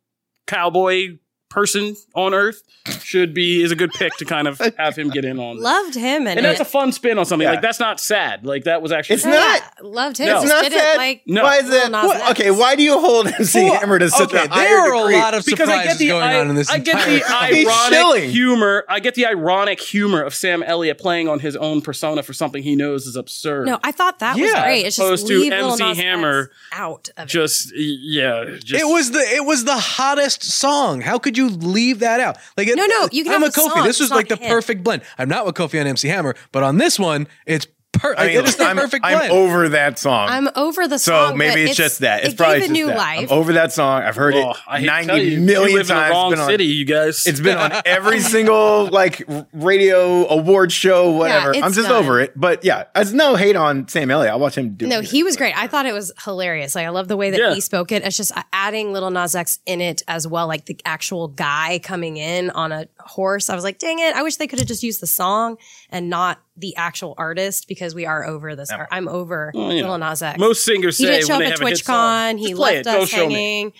[0.46, 1.18] cowboy
[1.48, 2.62] person on earth,
[3.02, 5.60] should be is a good pick to kind of have him get in on.
[5.60, 7.46] Loved him and, and that's a fun spin on something.
[7.46, 7.52] Yeah.
[7.52, 8.46] Like that's not sad.
[8.46, 9.62] Like that was actually It's not.
[9.82, 10.26] Loved him.
[10.26, 10.40] No.
[10.40, 10.96] It's not didn't sad.
[10.96, 11.42] like No.
[11.42, 11.92] Why is Lil that?
[11.92, 15.10] Well, okay, why do you hold MC Hammer to such okay, a higher there are
[15.10, 16.70] a lot of because I get surprises the going I, on in this.
[16.70, 18.84] I get the ironic humor.
[18.88, 22.62] I get the ironic humor of Sam Elliott playing on his own persona for something
[22.62, 23.66] he knows is absurd.
[23.66, 24.84] No, I thought that was great.
[24.84, 27.28] It's as opposed just to leave MC Hammer out of it.
[27.28, 31.00] just yeah, just, It was the it was the hottest song.
[31.00, 32.36] How could you leave that out?
[32.56, 33.72] Like it, No, no, you can I'm have the Kofi.
[33.74, 34.48] song, this was like the him.
[34.50, 35.02] perfect blend.
[35.16, 37.66] I'm not with Kofi on MC Hammer, but on this one, it's
[37.98, 38.14] per.
[38.16, 39.32] I mean, it is the I'm, perfect I'm blend.
[39.32, 40.28] over that song.
[40.28, 41.30] I'm over the song.
[41.32, 42.24] so maybe but it's, just that.
[42.24, 42.96] It's it probably gave just a new that.
[42.96, 43.32] life.
[43.32, 44.02] I'm over that song.
[44.02, 46.02] I've heard Oh, it I 90 you, million you live times.
[46.02, 47.26] in the wrong Been on- city, you guys.
[47.26, 49.22] It's been on every single like
[49.52, 51.50] radio award show, whatever.
[51.52, 51.96] it's I'm just done.
[52.02, 52.32] over it.
[52.36, 54.32] But yeah, there's no hate on Sam Elliott.
[54.32, 54.86] I'll watch him do.
[54.86, 55.06] No, it.
[55.06, 55.56] he was great.
[55.56, 56.74] I thought it was hilarious.
[56.74, 57.54] Like I love the way that Yeah.
[57.54, 58.02] he spoke it.
[58.04, 61.80] It's just uh, adding Lil Nas X in it as well, like the actual guy
[61.82, 63.50] coming in on a horse.
[63.50, 64.14] I was like, dang it!
[64.14, 65.56] I wish they could have just used the song
[65.90, 68.70] and not the actual artist because we are over this.
[68.70, 68.88] art.
[68.90, 70.38] I'm over Well, you know, Lil Nas X.
[70.38, 72.38] most singers he say didn't show when up they at have a hit song, TwitchCon.
[72.38, 72.90] He "Just play left it.
[72.92, 73.72] Go us show me." hanging.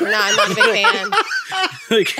[0.00, 1.10] no, I'm not a big fan.
[1.90, 2.16] like,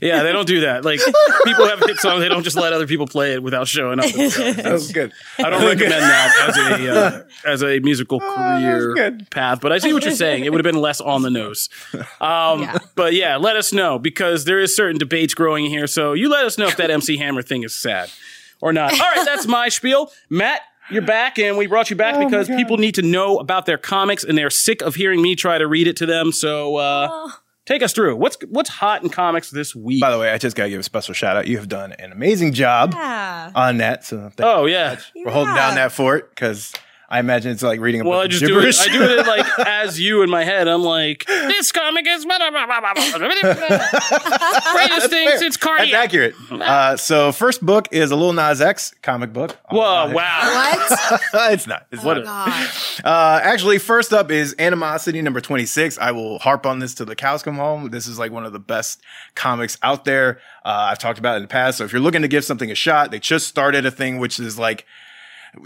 [0.00, 0.82] yeah, they don't do that.
[0.82, 0.98] Like
[1.44, 3.98] people have a hit song, they don't just let other people play it without showing
[3.98, 4.06] up.
[4.06, 5.12] that was good.
[5.38, 9.30] I don't recommend that as a uh, as a musical Oh, that was career good.
[9.30, 10.46] path, but I see what you're saying.
[10.46, 11.68] It would have been less on the nose.
[12.18, 12.78] Um, Yeah.
[12.94, 15.86] But yeah, let us know because there is certain debates growing here.
[15.86, 18.10] So you let us know if that MC Hammer thing is sad
[18.60, 18.92] or not.
[18.98, 20.62] All right, that's my spiel, Matt.
[20.90, 23.78] You're back, and we brought you back Oh because people need to know about their
[23.78, 26.32] comics, and they're sick of hearing me try to read it to them.
[26.32, 27.32] So, uh, Oh.
[27.64, 30.00] take us through what's what's hot in comics this week.
[30.00, 31.46] By the way, I just got to give a special shout out.
[31.46, 33.52] You have done an amazing job Yeah.
[33.54, 34.04] on that.
[34.04, 36.72] So thank oh yeah, you for holding down that fort because
[37.12, 38.12] I imagine it's like reading a book.
[38.12, 38.80] Well, I just of do it.
[38.80, 40.68] I do it like as you in my head.
[40.68, 42.24] I'm like, this comic is
[44.72, 45.38] greatest thing Fair.
[45.38, 46.34] since That's accurate.
[46.52, 49.56] Uh, so first book is a Lil Nas X comic book.
[49.70, 50.76] Whoa, wow.
[50.80, 51.52] What?
[51.52, 51.86] it's not.
[51.90, 53.00] It's What not.
[53.04, 55.98] Uh, actually, first up is Animosity number 26.
[55.98, 57.90] I will harp on this till the cows come home.
[57.90, 59.00] This is like one of the best
[59.34, 60.38] comics out there.
[60.64, 61.78] Uh, I've talked about it in the past.
[61.78, 64.38] So if you're looking to give something a shot, they just started a thing which
[64.38, 64.86] is like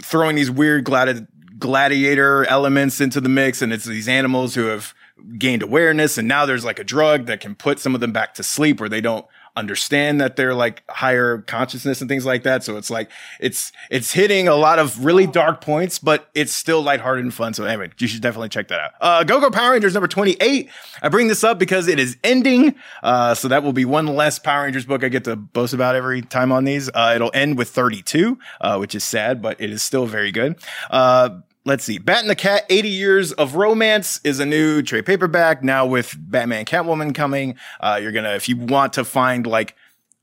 [0.01, 1.27] throwing these weird gladi-
[1.57, 3.61] gladiator elements into the mix.
[3.61, 4.93] And it's these animals who have
[5.37, 6.17] gained awareness.
[6.17, 8.79] And now there's like a drug that can put some of them back to sleep
[8.79, 9.25] where they don't
[9.55, 12.63] understand that they're like higher consciousness and things like that.
[12.63, 16.81] So it's like, it's, it's hitting a lot of really dark points, but it's still
[16.81, 17.53] lighthearted and fun.
[17.53, 18.91] So anyway, you should definitely check that out.
[18.99, 20.69] Uh, Go-Go Power Rangers number 28.
[21.01, 22.75] I bring this up because it is ending.
[23.03, 25.95] Uh, so that will be one less Power Rangers book I get to boast about
[25.95, 26.89] every time on these.
[26.93, 30.57] Uh, it'll end with 32, uh, which is sad, but it is still very good.
[30.89, 31.29] Uh,
[31.67, 31.97] Let's see.
[31.97, 36.15] Bat and the Cat, 80 Years of Romance is a new trade paperback now with
[36.15, 37.55] Batman Catwoman coming.
[37.79, 39.75] Uh, you're to, if you want to find like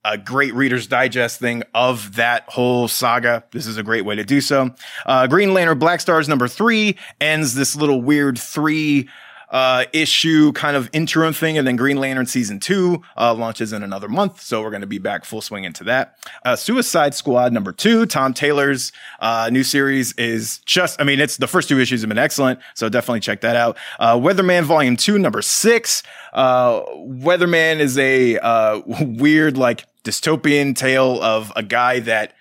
[0.05, 4.23] a great Reader's Digest thing of that whole saga, this is a great way to
[4.23, 4.71] do so.
[5.05, 9.09] Uh, Green Lantern Black Stars number three ends this little weird three
[9.53, 13.83] uh, issue kind of interim thing, and then Green Lantern season two uh, launches in
[13.83, 14.41] another month.
[14.41, 16.17] So we're going to be back full swing into that.
[16.45, 21.37] Uh, Suicide Squad number two, Tom Taylor's uh, new series is just, I mean, it's
[21.37, 22.61] the first two issues have been excellent.
[22.75, 23.77] So definitely check that out.
[23.99, 26.03] Uh, Weatherman volume two, number six.
[26.33, 32.35] Uh, Weatherman is a uh, weird, like, dystopian tale of a guy that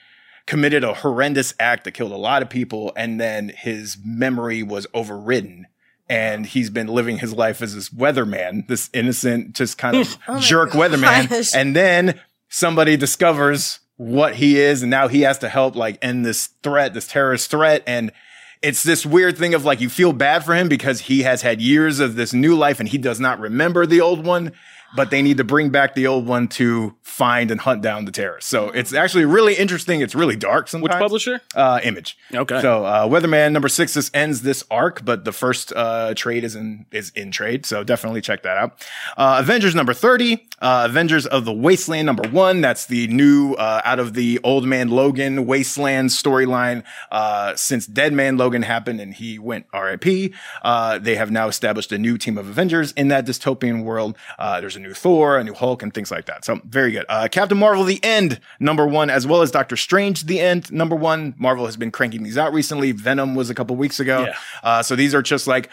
[0.47, 4.87] committed a horrendous act that killed a lot of people and then his memory was
[4.93, 5.67] overridden
[6.11, 10.39] and he's been living his life as this weatherman this innocent just kind of oh
[10.39, 11.29] jerk weatherman.
[11.29, 11.55] Gosh.
[11.55, 16.25] and then somebody discovers what he is and now he has to help like end
[16.25, 17.81] this threat this terrorist threat.
[17.87, 18.11] And
[18.61, 21.61] it's this weird thing of like you feel bad for him because he has had
[21.61, 24.51] years of this new life and he does not remember the old one
[24.95, 28.11] but they need to bring back the old one to find and hunt down the
[28.11, 28.49] terrorists.
[28.49, 30.01] So it's actually really interesting.
[30.01, 30.93] It's really dark sometimes.
[30.93, 31.41] Which publisher?
[31.55, 32.17] Uh, Image.
[32.33, 32.61] Okay.
[32.61, 36.55] So uh, Weatherman number six this ends this arc, but the first uh, trade is
[36.55, 37.65] in is in trade.
[37.65, 38.87] So definitely check that out.
[39.17, 40.47] Uh, Avengers number thirty.
[40.61, 42.61] Uh, Avengers of the Wasteland number one.
[42.61, 46.83] That's the new uh, out of the Old Man Logan Wasteland storyline.
[47.11, 50.33] Uh, since Dead Man Logan happened and he went R.I.P.
[50.61, 54.15] Uh, they have now established a new team of Avengers in that dystopian world.
[54.37, 56.43] Uh, there's a new Thor, a new Hulk, and things like that.
[56.45, 57.05] So very good.
[57.07, 60.95] Uh, Captain Marvel, the end, number one, as well as Doctor Strange, the end, number
[60.95, 61.35] one.
[61.37, 62.91] Marvel has been cranking these out recently.
[62.91, 64.25] Venom was a couple weeks ago.
[64.25, 64.35] Yeah.
[64.63, 65.69] Uh, so these are just like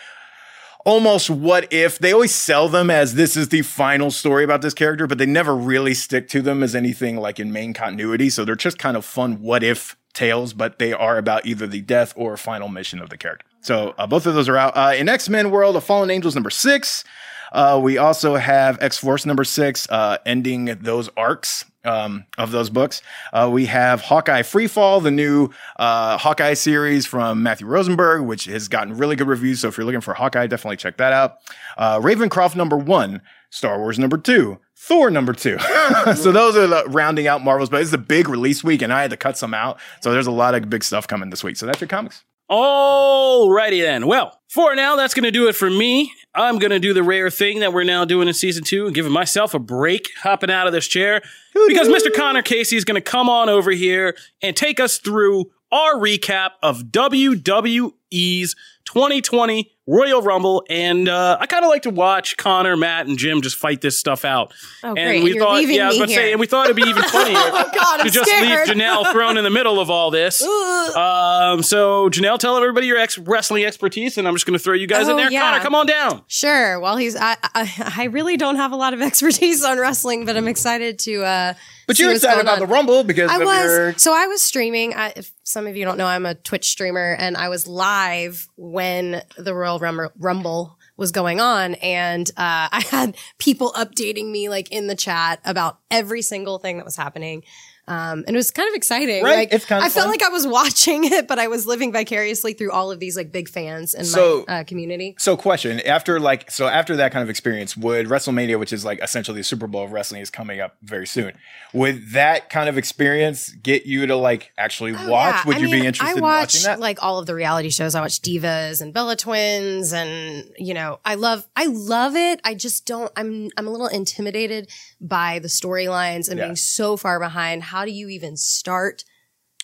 [0.85, 4.75] almost what if they always sell them as this is the final story about this
[4.75, 8.31] character, but they never really stick to them as anything like in main continuity.
[8.31, 11.81] So they're just kind of fun what if tales, but they are about either the
[11.81, 13.47] death or final mission of the character.
[13.61, 14.77] So uh, both of those are out.
[14.77, 17.05] Uh, in X Men World of Fallen Angels number six.
[17.53, 22.71] Uh, we also have X Force number six, uh, ending those arcs um, of those
[22.71, 23.03] books.
[23.33, 28.69] Uh, we have Hawkeye Freefall, the new uh, Hawkeye series from Matthew Rosenberg, which has
[28.69, 29.61] gotten really good reviews.
[29.61, 31.39] So if you're looking for Hawkeye, definitely check that out.
[31.77, 35.59] Uh, Ravencroft number one, Star Wars number two, Thor number two.
[36.17, 39.03] so those are the rounding out Marvels, but it's a big release week, and I
[39.03, 39.81] had to cut some out.
[40.01, 41.57] So there's a lot of big stuff coming this week.
[41.57, 42.25] So that's your comics.
[42.51, 44.07] Alrighty then.
[44.07, 46.13] Well, for now, that's going to do it for me.
[46.35, 48.95] I'm going to do the rare thing that we're now doing in season two and
[48.95, 51.23] giving myself a break, hopping out of this chair,
[51.67, 52.15] because Mr.
[52.15, 56.51] Connor Casey is going to come on over here and take us through our recap
[56.63, 60.65] of WWE's 2020 Royal Rumble.
[60.69, 63.99] And uh, I kind of like to watch Connor, Matt, and Jim just fight this
[63.99, 64.53] stuff out.
[64.85, 65.23] Oh, and great.
[65.25, 66.77] we You're thought, leaving yeah, I was me about to say, and we thought it'd
[66.77, 68.69] be even funnier Oh God, to I'm just scared.
[68.69, 70.43] leave Janelle thrown in the middle of all this.
[70.43, 74.75] Um, so Janelle, tell everybody your ex- wrestling expertise, and I'm just going to throw
[74.75, 75.31] you guys in Oh, there.
[75.33, 75.41] yeah.
[75.51, 76.23] Connor, come on down.
[76.29, 76.79] Sure.
[76.81, 80.37] Well, he's I, I I really don't have a lot of expertise on wrestling, but
[80.37, 81.23] I'm excited to.
[81.25, 81.55] uh
[81.87, 82.69] But see you're what's excited about on.
[82.69, 84.95] the Rumble because I of your was so I was streaming.
[84.95, 88.47] I, if some of you don't know, I'm a Twitch streamer, and I was live
[88.57, 94.49] when the Royal Rumble, Rumble was going on, and uh, I had people updating me
[94.49, 97.45] like in the chat about every single thing that was happening.
[97.89, 99.25] Um, and it was kind of exciting.
[99.25, 100.11] Right, Like, it's kinda I felt fun.
[100.11, 103.33] like I was watching it, but I was living vicariously through all of these like
[103.33, 105.15] big fans in So- my uh, community.
[105.19, 109.01] So, question after like so after that kind of experience, would WrestleMania, which is like
[109.03, 111.33] essentially the Super Bowl of wrestling, is coming up very soon.
[111.73, 115.07] Would that kind of experience get you to like actually watch?
[115.09, 116.81] Oh, Yeah, Would I you mean, be interested I in watching that?
[116.81, 117.95] like all of the reality shows.
[117.95, 122.41] I watch Divas and Bella Twins, and you know, I love, I love it.
[122.45, 123.11] I just don't.
[123.17, 124.69] I'm, I'm a little intimidated
[125.01, 126.47] by the storylines and Yeah.
[126.47, 127.63] being so far behind.
[127.63, 129.05] How do you even start?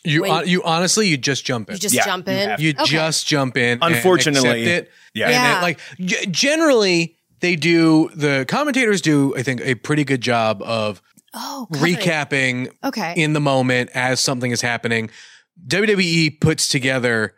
[0.04, 1.74] You When- hon- you honestly you just jump in.
[1.76, 2.50] You just Yeah, jump in.
[2.50, 2.84] have You Okay.
[2.84, 3.78] just jump in.
[3.80, 4.92] Unfortunately, accept it.
[5.14, 5.24] yeah.
[5.26, 5.58] And Yeah.
[5.58, 8.10] it, like g- generally they do.
[8.14, 11.00] The commentators do, I think, a pretty good job of
[11.32, 13.14] Oh, recapping Okay.
[13.16, 15.10] in the moment as something is happening.
[15.66, 17.34] WWE puts together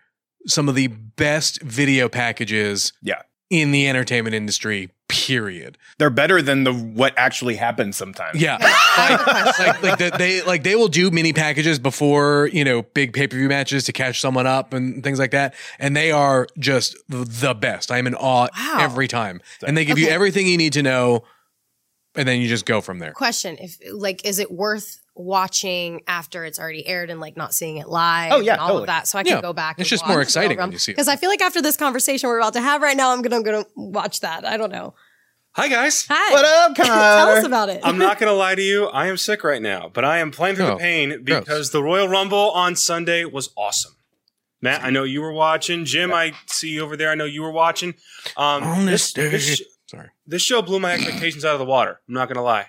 [0.47, 4.91] some of the best video packages yeah, in the entertainment industry.
[5.09, 5.79] Period.
[5.99, 8.41] they're better than the what actually happens sometimes.
[8.41, 8.57] Yeah,
[8.99, 9.27] like,
[9.59, 13.29] like, like the, they like they will do mini packages before you know big pay
[13.29, 16.97] per view matches to catch someone up and things like that, and they are just
[17.09, 17.93] the best.
[17.93, 18.79] I am in awe Wow.
[18.81, 21.23] every time, and they give you everything you need to know,
[22.17, 23.13] and then you just go from there.
[23.13, 27.79] Question: If like, is it worth watching after it's already aired and like not seeing
[27.79, 28.33] it live?
[28.33, 28.83] Oh, yeah, and all totally.
[28.85, 29.33] of that, so I Yeah.
[29.35, 29.77] can go back.
[29.79, 30.95] It's and just more exciting when you see it.
[30.95, 33.43] Because I feel like after this conversation we're about to have right now, I'm gonna
[33.43, 34.45] gonna watch that.
[34.47, 34.95] I don't know.
[35.53, 36.05] Hi guys.
[36.11, 36.33] Hi.
[36.35, 37.81] What up, Tell us about it.
[37.83, 38.89] I'm not going to lie to you.
[38.89, 41.41] I am sick right now, but I am playing through Oh, the pain gross.
[41.41, 43.95] because the Royal Rumble on Sunday was awesome.
[44.61, 45.87] Matt, I know you were watching.
[45.87, 47.09] Jim, I see you over there.
[47.11, 47.95] I know you were watching.
[48.37, 50.11] Um, this, this, Sorry.
[50.27, 52.01] this show blew my expectations out of the water.
[52.07, 52.67] I'm not going to lie.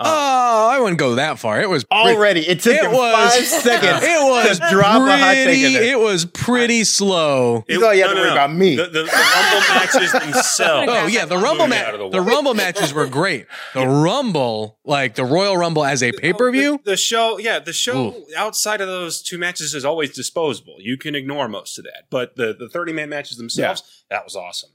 [0.00, 1.60] Uh, oh, I wouldn't go that far.
[1.62, 5.16] It was pretty- Already, it took It was- five seconds It was to drop a
[5.16, 5.72] hot take in pretty.
[5.74, 5.82] there.
[5.92, 7.64] It was pretty slow.
[7.68, 8.74] You thought you had to worry about me.
[8.74, 10.88] The, the, the Rumble matches themselves.
[10.92, 11.92] Oh yeah, the Rumble Moving match.
[11.96, 12.20] the The.
[12.20, 13.46] Rumble matches were great.
[13.74, 16.80] The Rumble, like the Royal Rumble as a oh, pay per view.
[16.84, 20.76] The, the show, yeah, the show outside of those two matches is always disposable.
[20.80, 24.34] You can ignore most of that, but the the thirty man matches themselves, that was
[24.34, 24.70] awesome.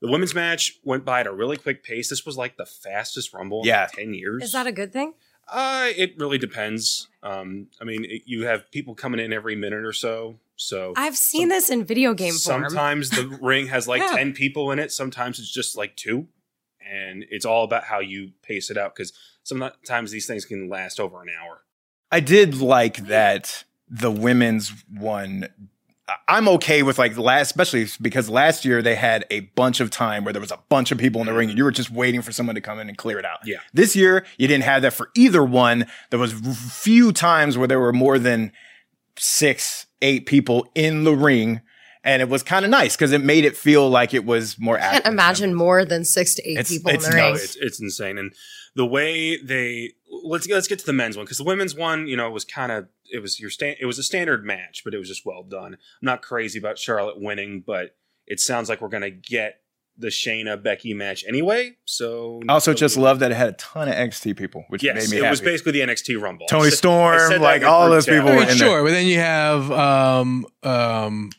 [0.00, 2.08] The women's match went by at a really quick pace.
[2.08, 3.84] This was like the fastest Rumble Yeah.
[3.84, 4.42] in ten years.
[4.44, 5.14] Is that a good thing?
[5.50, 7.08] Uh, it really depends.
[7.22, 10.38] Um, I mean, it, you have people coming in every minute or so.
[10.56, 12.64] So I've seen this in video game form.
[12.68, 14.12] sometimes the ring has like Yeah.
[14.16, 14.92] 10 people in it.
[14.92, 16.28] Sometimes it's just like two.
[16.86, 20.98] And it's all about how you pace it out because sometimes these things can last
[21.00, 21.62] over an hour.
[22.10, 25.48] I did like that the women's one.
[26.08, 29.90] I- I'm okay with like last, especially because last year they had a bunch of
[29.90, 31.90] time where there was a bunch of people in the ring and you were just
[31.90, 33.38] waiting for someone to come in and clear it out.
[33.44, 33.58] Yeah.
[33.74, 35.86] This year you didn't have that for either one.
[36.10, 38.52] There was few times where there were more than
[39.18, 41.60] six, eight people in the ring.
[42.04, 44.78] And it was kind of nice because it made it feel like it was more
[44.78, 47.34] I can't imagine more than six to eight It's- people it's in the ring.
[47.34, 48.16] It's, it's insane.
[48.18, 48.32] And
[48.78, 49.90] the way they
[50.24, 52.70] let's let's get to the men's one because the women's one, you know, was kind
[52.70, 55.42] of it was your stand it was a standard match, but it was just well
[55.42, 55.74] done.
[55.74, 59.62] I'm not crazy about Charlotte winning, but it sounds like we're gonna get
[59.96, 61.72] the Shayna Becky match anyway.
[61.86, 64.94] So I also just love that it had a ton of XT people, which yes,
[64.94, 65.30] made me it happy.
[65.30, 66.46] was basically the NXT Rumble.
[66.46, 68.68] Toni Storm, said that like all those people I were mean, in there.
[68.68, 71.30] sure, but then you have um um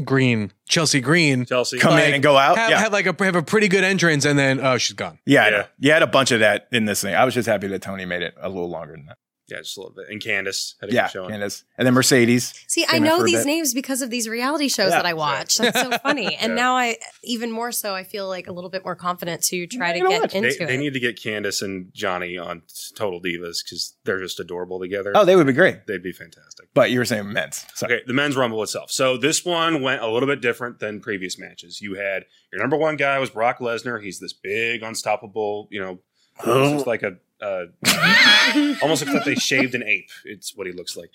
[0.00, 2.56] Green, Chelsea Green, Chelsea Come in and go out.
[2.56, 2.78] have, yeah.
[2.80, 5.18] have like a have a pretty good entrance, and then oh, she's gone.
[5.26, 5.66] Yeah, Yeah.
[5.78, 7.14] you had a bunch of that in this thing.
[7.14, 9.18] I was just happy that Toni made it a little longer than that.
[9.50, 10.06] Yeah, just a little bit.
[10.08, 11.30] And Candice had a Yeah, good showing.
[11.30, 11.64] Candice.
[11.76, 12.54] And then Mercedes.
[12.68, 14.96] See, I know these names because of these reality shows Yeah.
[14.98, 15.58] that I watch.
[15.58, 16.36] That's so funny.
[16.36, 16.54] And Yeah.
[16.54, 19.92] now I, even more so, I feel like a little bit more confident to try
[19.92, 20.34] to You know get what?
[20.34, 20.66] into They, it.
[20.68, 22.62] they need to get Candice and Johnny on
[22.96, 25.12] Total Divas because they're just adorable together.
[25.14, 25.86] Oh, they would be great.
[25.86, 26.68] They'd be fantastic.
[26.74, 27.66] But you were saying men's.
[27.74, 28.90] So Okay, the men's rumble itself.
[28.90, 31.80] So this one went a little bit different than previous matches.
[31.80, 34.02] You had your number one guy was Brock Lesnar.
[34.02, 35.98] He's this big, unstoppable, you know,
[36.46, 37.64] almost like a uh,
[38.82, 40.10] almost looks like they shaved an ape.
[40.24, 41.10] It's what he looks like.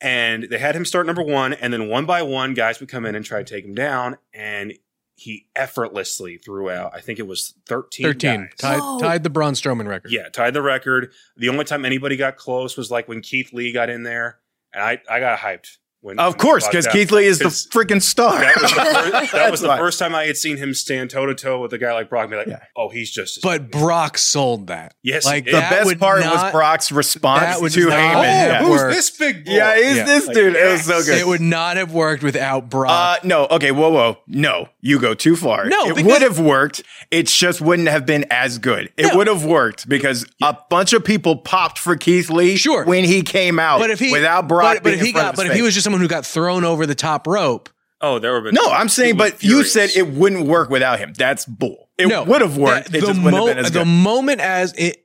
[0.00, 3.04] And they had him start number one, and then one by one, guys would come
[3.04, 4.72] in and try to take him down, and
[5.14, 6.92] he effortlessly threw out.
[6.94, 8.06] I think it was thirteen.
[8.06, 8.54] Thirteen guys.
[8.56, 8.98] tied Whoa.
[8.98, 10.10] tied the Braun Strowman record.
[10.10, 11.12] Yeah, tied the record.
[11.36, 14.38] The only time anybody got close was like when Keith Lee got in there,
[14.72, 15.76] and I, I got hyped.
[16.02, 16.96] When Of course, because walked.
[16.96, 18.40] Keith Lee is the freaking star.
[18.40, 21.26] That was the, first, that was the first time I had seen him stand toe
[21.26, 22.22] to toe with a guy like Brock.
[22.22, 22.60] And be like, Yeah.
[22.74, 23.36] oh, he's just.
[23.36, 24.94] as But good." Brock sold that.
[25.02, 28.24] Yes, like The best part not- was Brock's response that to not Heyman.
[28.24, 28.70] have Yeah.
[28.70, 28.94] worked.
[28.94, 29.52] this big boy?
[29.52, 30.04] Yeah, who's Yeah.
[30.04, 30.56] this Like, dude?
[30.56, 31.18] It was so good.
[31.18, 33.18] It would not have worked without Brock.
[33.22, 34.18] Uh, no, okay, whoa, whoa.
[34.26, 35.66] No, you go too far.
[35.66, 36.82] No, it would have worked.
[37.10, 38.92] It just wouldn't have been as good.
[38.96, 39.16] It No.
[39.16, 42.84] would have worked because a bunch of people popped for Keith Lee Sure.
[42.84, 45.12] when he came out but if he without Brock but, but being if in he
[45.12, 47.26] front got but his if he was just someone who got thrown over the top
[47.26, 47.68] rope,
[48.02, 48.40] Oh, there were.
[48.40, 51.12] Been No, I'm saying, people but you said it wouldn't work without him.
[51.18, 51.89] That's bull.
[52.00, 52.90] It no, would have worked.
[52.90, 55.04] The, it the just mo- have been as the moment as it,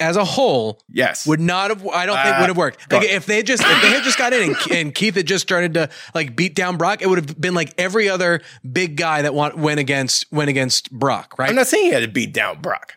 [0.00, 1.26] as a whole yes.
[1.26, 1.86] would not have.
[1.86, 2.92] I don't think Ah, would have worked.
[2.92, 5.42] Like if they just if they had just got in and, and Keith had just
[5.42, 9.22] started to like beat down Brock, it would have been like every other big guy
[9.22, 11.48] that want, went against went against Brock, right?
[11.48, 12.94] I'm not saying he had to beat down Brock.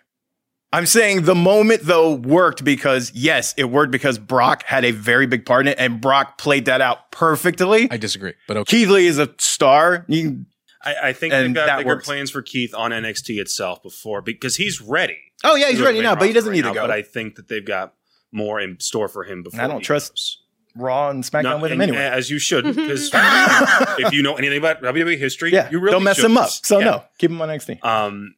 [0.73, 5.27] I'm saying the moment though worked because yes, it worked because Brock had a very
[5.27, 7.91] big part in it, and Brock played that out perfectly.
[7.91, 8.77] I disagree, but okay.
[8.77, 10.05] Keith Lee is a star.
[10.07, 10.45] You,
[10.83, 12.05] I, I think And they've got bigger works.
[12.05, 15.17] plans for Keith on NXT itself before because he's ready.
[15.43, 16.81] oh yeah, he's ready now, but he doesn't right need now, to go.
[16.81, 17.93] But I think that they've got
[18.31, 19.61] more in store for him before.
[19.61, 20.37] I don't he trust goes.
[20.75, 22.05] Raw and SmackDown No, with him and- anyway.
[22.05, 26.03] as you should, because if you know anything about WWE history, yeah, you really don't
[26.03, 26.25] mess should.
[26.25, 26.49] him up.
[26.49, 26.85] So Yeah.
[26.85, 27.83] no, keep him on NXT.
[27.83, 28.35] Um,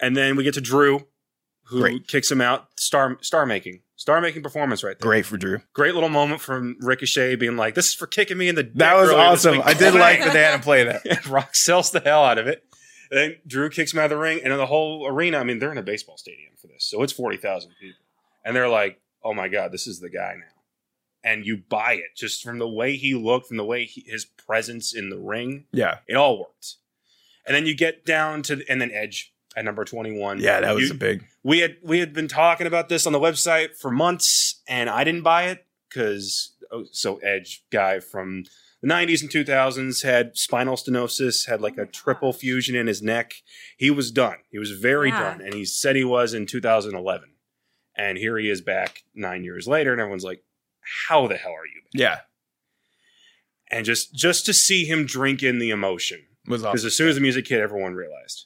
[0.00, 1.06] and then we get to Drew,
[1.66, 2.08] who Great.
[2.08, 2.68] kicks him out.
[2.78, 5.08] Star star making, star making performance right there.
[5.08, 5.58] Great for Drew.
[5.72, 8.94] Great little moment from Ricochet being like, "This is for kicking me in the." That
[8.94, 9.60] was awesome.
[9.64, 11.26] I did like that they had him play that.
[11.28, 12.62] Rock sells the hell out of it.
[13.10, 15.42] And then Drew kicks him out of the ring, and in the whole arena, I
[15.44, 17.98] mean, they're in a baseball stadium for this, so it's forty thousand people,
[18.44, 20.62] and they're like, "Oh my god, this is the guy now."
[21.24, 24.24] And you buy it just from the way he looked, from the way he, his
[24.24, 25.64] presence in the ring.
[25.72, 26.76] Yeah, It all worked.
[27.44, 30.38] And then you get down to, and then Edge at number twenty one.
[30.38, 31.24] yeah, that was You- a big.
[31.42, 35.02] we had we had been talking about this on the website for months, and I
[35.02, 38.44] didn't buy it because oh, so Edge guy from
[38.82, 43.00] the '90s and 2000s had spinal stenosis, had like oh a triple fusion in his
[43.02, 43.32] neck.
[43.76, 44.36] He was done.
[44.50, 45.20] He was very Yeah.
[45.20, 47.30] done, and he said he was in 2011.
[47.98, 50.42] And here he is back nine years later, and everyone's like,
[51.08, 52.20] "How the hell are you?" Yeah,
[53.70, 56.86] And just just to see him drink in the emotion was because awesome.
[56.88, 58.44] as soon as the music hit, everyone realized.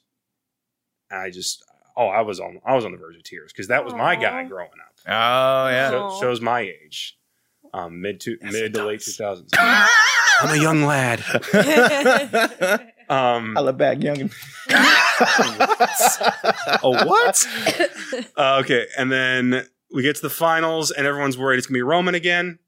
[1.11, 1.65] I just,
[1.97, 4.17] oh, I was on, I was on the verge of tears because that was my
[4.17, 4.95] guy growing up.
[5.07, 5.91] Oh yeah.
[5.91, 7.19] Sho- shows my age,
[7.73, 9.51] um, mid to mid to late two thousands.
[9.59, 11.23] I'm a young lad.
[13.11, 14.33] Um, I love back youngin.
[16.85, 17.45] oh what?
[18.37, 21.83] uh, okay, and then we get to the finals, and everyone's worried it's gonna be
[21.83, 22.61] Roman again.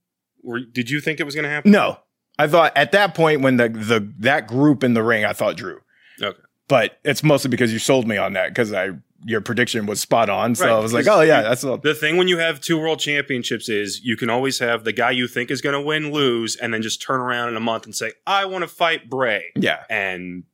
[0.42, 1.70] Were, did you think it was gonna happen?
[1.70, 1.98] No,
[2.40, 5.56] I thought at that point when the the that group in the ring, I thought
[5.56, 5.78] Drew.
[6.20, 6.40] Okay.
[6.72, 8.92] But it's mostly because you sold me on that because I
[9.26, 10.54] your prediction was spot on.
[10.54, 11.76] So Right, I was like, oh yeah, that's all.
[11.76, 15.10] The thing when you have two world championships is you can always have the guy
[15.10, 17.84] you think is going to win lose, and then just turn around in a month
[17.84, 19.84] and say, "I want to fight Bray," Yeah.
[19.90, 20.44] and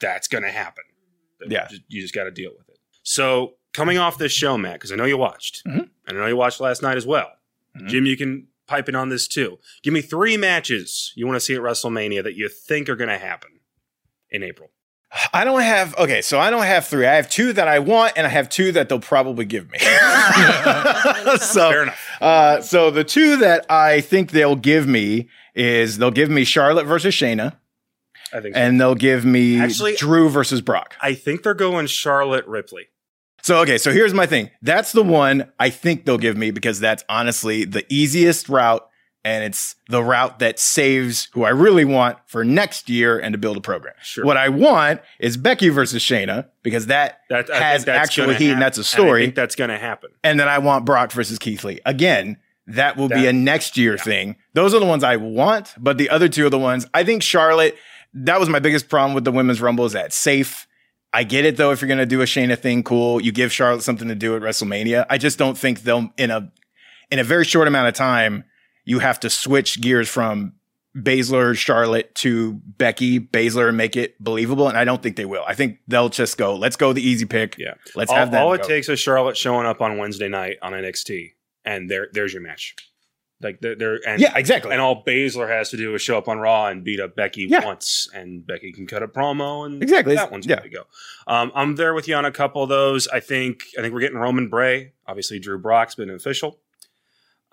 [0.00, 0.84] that's going to happen.
[1.48, 1.66] Yeah.
[1.88, 2.78] You just got to deal with it.
[3.02, 5.88] So coming off this show, Matt, because I know you watched, Mhm.
[6.06, 7.32] and I know you watched last night as well.
[7.80, 7.88] Mhm.
[7.88, 9.58] Jim, you can pipe in on this too.
[9.82, 13.08] Give me three matches you want to see at WrestleMania that you think are going
[13.10, 13.60] to happen
[14.30, 14.70] in April.
[15.32, 17.06] I don't have okay, so I don't have three.
[17.06, 19.78] I have two that I want, and I have two that they'll probably give me.
[21.38, 22.00] so Fair enough.
[22.20, 26.86] Uh, so the two that I think they'll give me is they'll give me Charlotte
[26.86, 27.56] versus Shayna,
[28.32, 28.54] I think.
[28.54, 28.60] so.
[28.60, 30.94] and they'll give me Actually- Drew versus Brock.
[31.00, 32.88] I think they're going Charlotte Ripley.
[33.42, 34.50] So okay, so here's my thing.
[34.62, 38.88] That's the one I think they'll give me because that's honestly the easiest route,
[39.24, 43.38] and it's the route that saves who I really want for next year and to
[43.38, 43.94] build a program.
[44.02, 44.24] Sure.
[44.24, 48.52] What I want is Becky versus Shayna because that, That has that's actual heat, hap-
[48.54, 49.22] and that's a story.
[49.24, 50.10] think that's going to happen.
[50.22, 51.80] and then I want Brock versus Keith Lee.
[51.86, 54.36] Again, that will be a next year thing.
[54.54, 57.22] Those are the ones I want, but the other two are the ones I think
[57.22, 57.76] Charlotte.
[58.14, 60.66] That was my biggest problem with the women's rumble is that safe.
[61.12, 61.70] I get it though.
[61.72, 63.20] If you're gonna do a Shayna thing, cool.
[63.22, 65.04] You give Charlotte something to do at WrestleMania.
[65.10, 66.50] I just don't think they'll in a
[67.10, 68.44] in a very short amount of time.
[68.84, 70.54] You have to switch gears from
[70.96, 74.68] Baszler, Charlotte to Becky, Baszler, and make it believable.
[74.68, 75.42] And I don't think they will.
[75.46, 76.54] I think they'll just go.
[76.54, 77.56] Let's go the easy pick.
[77.58, 77.74] Yeah.
[77.96, 78.42] Let's all, have that.
[78.42, 78.62] all go.
[78.62, 81.32] it takes is Charlotte showing up on Wednesday night on NXT,
[81.64, 82.76] and there, there's your match.
[83.42, 84.70] Like they're, they're and Yeah, exactly.
[84.70, 87.46] and all Baszler has to do is show up on Raw and beat up Becky
[87.50, 87.64] Yeah.
[87.64, 90.14] once, and Becky can cut a promo, and Exactly.
[90.14, 90.56] that one's Yeah.
[90.56, 90.82] good to go.
[91.26, 93.08] Um, I'm there with you on a couple of those.
[93.08, 94.92] I think I think we're getting Roman Bray.
[95.06, 96.60] Obviously, Drew Brock's been official.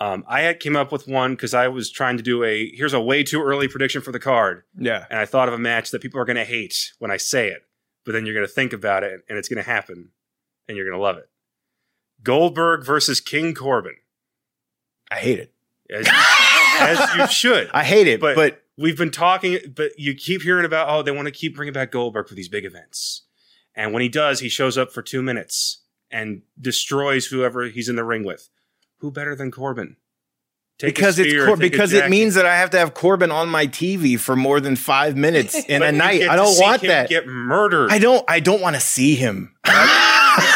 [0.01, 2.93] Um, I had came up with one because I was trying to do a here's
[2.93, 5.05] a way too early prediction for the card, yeah.
[5.11, 7.49] and I thought of a match that people are going to hate when I say
[7.49, 7.61] it,
[8.03, 10.09] but then you're going to think about it and it's going to happen,
[10.67, 11.29] and you're going to love it.
[12.23, 13.95] Goldberg versus King Corbin,
[15.11, 15.53] I hate it.
[15.93, 16.07] as,
[16.79, 17.69] as you should.
[17.71, 21.11] I hate it, But- but, We've been talking, but you keep hearing about oh they
[21.11, 23.23] want to keep bringing back Goldberg for these big events,
[23.75, 27.95] and when he does, he shows up for two minutes and destroys whoever he's in
[27.95, 28.49] the ring with.
[29.01, 29.97] Who better than Corbin?
[30.77, 33.67] Take because it's Cor- because it means that I have to have Corbin on my
[33.67, 36.21] TV for more than five minutes in a night.
[36.21, 37.09] I don't want that.
[37.09, 37.91] Get murdered.
[37.91, 38.23] I don't.
[38.27, 39.55] I don't want to see him.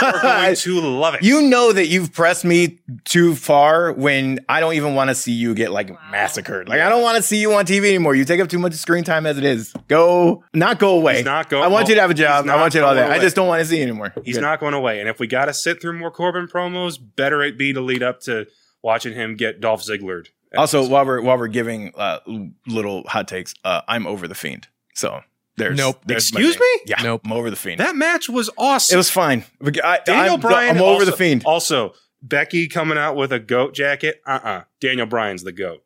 [0.02, 1.24] We're going to love it.
[1.24, 5.32] you know that you've pressed me too far when I don't even want to see
[5.32, 6.70] you get like massacred.
[6.70, 8.16] Like I don't want to see you on TV anymore.
[8.16, 9.74] You take up too much screen time as it is.
[9.88, 11.18] Go, not go away.
[11.18, 12.48] He's not go- I want you to have a job.
[12.48, 13.18] I want you to all going that.
[13.18, 14.14] I just don't want to see you anymore.
[14.24, 14.42] He's Good.
[14.42, 15.00] not going away.
[15.00, 18.04] And if we got to sit through more Corbin promos, better it be to lead
[18.04, 18.48] up to
[18.84, 20.28] watching him get Dolph Ziggler.
[20.56, 22.20] Also, while we're while we're giving uh,
[22.68, 24.68] little hot takes, uh, I'm over the fiend.
[24.94, 25.22] So
[25.58, 26.02] there's Nope.
[26.06, 26.66] there's Excuse me?
[26.86, 27.22] Yeah, Nope.
[27.26, 27.80] I'm over the fiend.
[27.80, 28.96] that match was awesome.
[28.96, 29.46] it was fine.
[29.84, 30.76] I, Daniel I'm, Bryan.
[30.78, 31.44] I'm over also, the fiend.
[31.46, 34.22] Also, Becky coming out with a goat jacket.
[34.26, 35.82] Uh uh Daniel Bryan's the goat.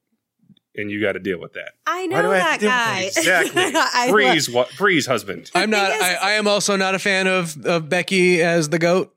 [0.75, 1.71] And you got to deal with that.
[1.85, 3.01] I know do I that have to deal with guy.
[3.51, 3.63] Exactly.
[3.93, 4.69] I Breeze, what?
[4.77, 5.51] Breeze husband.
[5.53, 5.91] I'm not.
[5.91, 9.13] is- I, I am also not a fan of of Becky as the goat.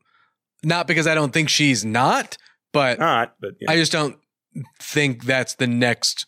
[0.63, 2.37] Not because I don't think she's not,
[2.73, 3.71] but Not, but yeah.
[3.71, 4.17] I just don't
[4.79, 6.25] think that's the next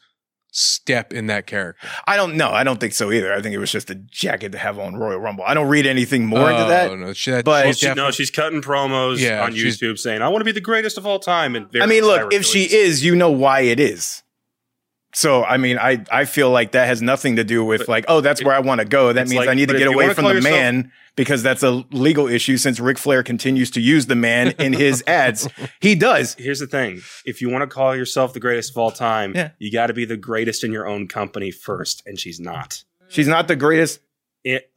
[0.56, 1.86] step in that character.
[2.08, 2.50] I don't know.
[2.50, 3.34] I don't think so either.
[3.34, 5.44] I think it was just a jacket to have on Royal Rumble.
[5.46, 6.98] I don't read anything more into Oh, that.
[6.98, 10.30] No, she, that, But- she's she, no, she's cutting promos Yeah, on YouTube saying, "I
[10.30, 13.04] want to be the greatest of all time." And I mean, look, if she is,
[13.04, 14.24] you know why it is.
[15.16, 18.06] So, I mean, I, I feel like that has nothing to do with But like,
[18.10, 19.14] oh, that's where I want to go.
[19.14, 21.86] That means like- I need to get away from the yourself- man because that's a
[21.92, 25.48] legal issue since Ric Flair continues to use the man in his ads.
[25.80, 26.36] He does.
[26.38, 29.52] here's the thing: if you want to call yourself the greatest of all time, Yeah.
[29.58, 32.84] you got to be the greatest in your own company first, and she's not.
[33.08, 34.02] She's not the greatest.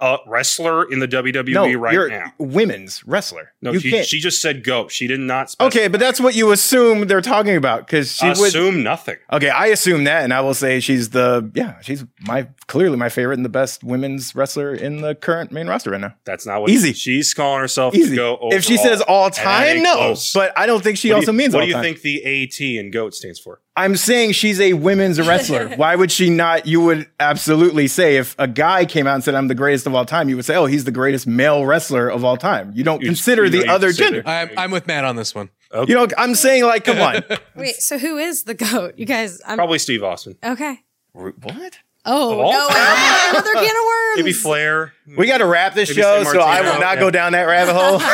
[0.01, 2.33] A wrestler in the WWE No, right you're now.
[2.39, 3.53] women's wrestler.
[3.61, 4.07] No, you she, can't.
[4.07, 4.91] she just said goat.
[4.91, 5.51] She did not.
[5.51, 5.67] Specify.
[5.81, 8.39] okay, but that's what you assume they're talking about because she would.
[8.39, 9.17] assume nothing.
[9.33, 13.09] Okay, I assume that, and I will say she's the yeah, she's my clearly my
[13.11, 16.15] favorite and the best women's wrestler in the current main roster right now.
[16.25, 16.93] That's not what Easy.
[16.95, 18.11] She's calling herself Easy.
[18.11, 18.39] to go.
[18.53, 20.33] if she says all time, no, close.
[20.33, 21.83] but I don't think she What also you, means What do you time.
[21.83, 23.61] think the AT in goat stands for?
[23.79, 25.69] I'm saying she's a women's wrestler.
[25.77, 26.67] Why would she not?
[26.67, 29.95] You would absolutely say if a guy came out and said I'm the greatest of
[29.95, 32.73] all time, you would say, oh, he's the greatest male wrestler of all time.
[32.75, 34.29] You don't You- consider you the know, you other consider- gender.
[34.29, 35.51] I'm I'm with Matt on this one.
[35.73, 37.23] You know, I'm saying like, come on.
[37.55, 38.95] Wait, so who is the goat?
[38.97, 40.37] You guys, I'm Probably Steve Austin.
[40.43, 40.81] okay.
[41.13, 41.79] what?
[42.11, 42.69] Oh no!
[42.69, 43.31] time?
[43.31, 44.17] Another can of worms.
[44.17, 44.93] Maybe Flair.
[45.17, 47.01] We got to wrap this Maybe show, San so I will Martino, not yeah.
[47.01, 48.01] go down that rabbit hole.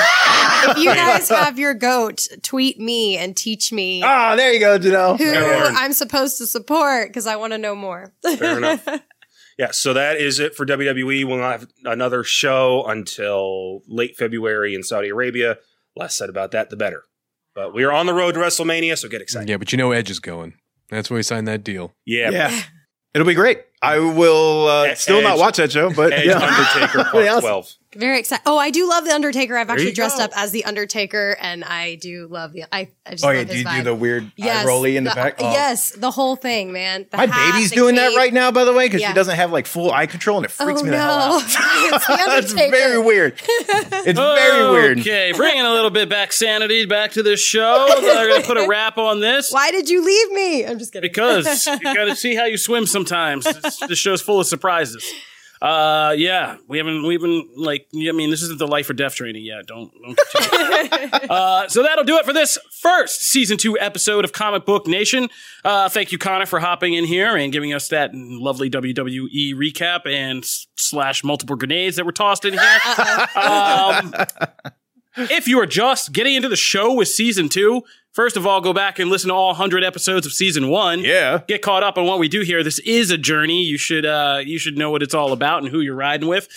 [0.67, 4.79] If you guys have your goat, tweet me and teach me Ah, there you go,
[4.79, 5.19] Janelle.
[5.19, 5.75] who learn.
[5.77, 8.15] I'm supposed to support because I want to know more.
[8.23, 8.89] Fair enough.
[9.59, 11.27] Yeah, so that is it for WWE.
[11.27, 15.59] We'll not have another show until late February in Saudi Arabia.
[15.97, 17.03] Less said about that, the better.
[17.55, 19.51] But we are on the road to WrestleMania, so get excited.
[19.51, 20.55] Yeah, but you know Edge is going.
[20.89, 21.93] That's why he signed that deal.
[22.07, 22.63] Yeah, Yeah.
[23.13, 23.61] It'll be great.
[23.85, 26.39] I will uh, Edge- still not watch that show, but Edge yeah.
[26.39, 27.75] Undertaker Part 12.
[27.97, 28.43] Very excited.
[28.45, 29.57] Oh, I do love the Undertaker.
[29.57, 30.25] I've actually dressed go.
[30.25, 32.65] up as the Undertaker, and I do love the.
[32.73, 34.97] I, I just Oh love yeah, his do you do the weird yes, eye rolly
[34.97, 35.37] in the, back?
[35.39, 35.49] Oh.
[35.53, 37.07] Yes, the whole thing, man.
[37.09, 39.09] The My hat, baby's the doing that right now, by the way, because Yeah.
[39.11, 41.37] she doesn't have like full eye control, and it freaks Oh me the hell no!
[41.37, 41.43] out.
[41.47, 42.71] it's the That's Undertaker.
[42.73, 43.41] very weird.
[43.47, 44.99] It's very weird.
[44.99, 47.87] Okay, bringing a little bit back sanity back to this show.
[48.01, 49.53] They're going to put a wrap on this.
[49.53, 50.67] Why did you leave me?
[50.67, 51.09] I'm just kidding.
[51.09, 53.47] Because you got to see how you swim sometimes.
[53.79, 55.05] This, this show's full of surprises.
[55.63, 59.15] Uh, yeah, we haven't, we've been like, I mean, this isn't the life or death
[59.15, 59.67] training yet.
[59.67, 60.19] Don't, don't
[61.31, 65.31] uh, so that'll do it for this first season two episode of Comic Book Nation.
[65.65, 70.07] Uh, thank you, Connor, for hopping in here and giving us that lovely WWE recap
[70.07, 70.45] and
[70.77, 72.79] slash multiple grenades that were tossed in here.
[73.37, 74.13] um,
[75.31, 77.85] if you are just getting into the show with season two,
[78.15, 81.01] first of all, go back and listen to all 100 episodes of season one.
[81.01, 81.43] Yeah.
[81.47, 82.63] Get caught up on what we do here.
[82.63, 83.63] This is a journey.
[83.65, 86.49] You should uh, you should know what it's all about and who you're riding with.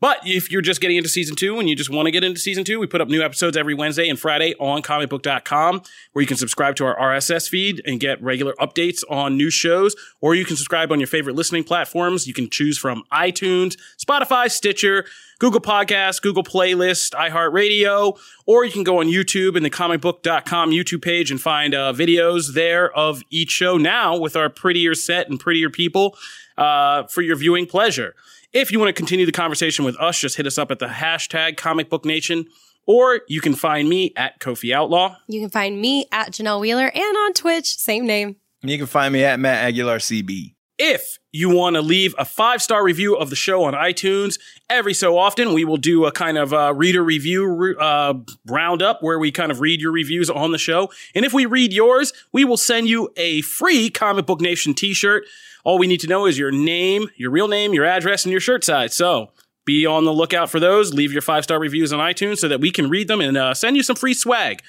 [0.00, 2.38] But if you're just getting into season two and you just want to get into
[2.38, 6.26] season two, we put up new episodes every Wednesday and Friday on comicbook.com, where you
[6.26, 10.44] can subscribe to our RSS feed and get regular updates on new shows, or you
[10.44, 12.26] can subscribe on your favorite listening platforms.
[12.26, 15.06] You can choose from iTunes, Spotify, Stitcher,
[15.44, 21.02] Google Podcasts, Google Playlist, iHeartRadio, or you can go on YouTube and the comicbook.com YouTube
[21.02, 25.38] page and find uh, videos there of each show now with our prettier set and
[25.38, 26.16] prettier people
[26.56, 28.14] uh, for your viewing pleasure.
[28.54, 30.86] If you want to continue the conversation with us, just hit us up at the
[30.86, 32.46] hashtag Comic Book Nation,
[32.86, 35.14] or you can find me at Kofi Outlaw.
[35.28, 38.36] You can find me at Janelle Wheeler and on Twitch, same name.
[38.62, 40.53] You can find me at Matt Aguilar CB.
[40.78, 44.92] If you want to leave a five star review of the show on iTunes, every
[44.92, 48.14] so often we will do a kind of uh, reader review uh,
[48.46, 50.90] roundup where we kind of read your reviews on the show.
[51.14, 54.94] And if we read yours, we will send you a free Comic Book Nation t
[54.94, 55.24] shirt.
[55.62, 58.40] All we need to know is your name, your real name, your address, and your
[58.40, 58.96] shirt size.
[58.96, 59.30] So
[59.64, 60.92] be on the lookout for those.
[60.92, 63.54] Leave your five star reviews on iTunes so that we can read them and uh,
[63.54, 64.60] send you some free swag.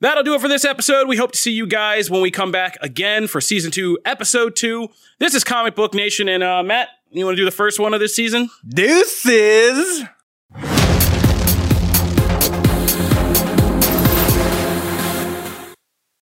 [0.00, 1.08] That'll do it for this episode.
[1.08, 4.56] We hope to see you guys when we come back again for season two, episode
[4.56, 4.88] two.
[5.18, 6.26] This is Comic Book Nation.
[6.26, 8.48] And uh, Matt, you want to do the first one of this season?
[8.66, 10.04] Deuces.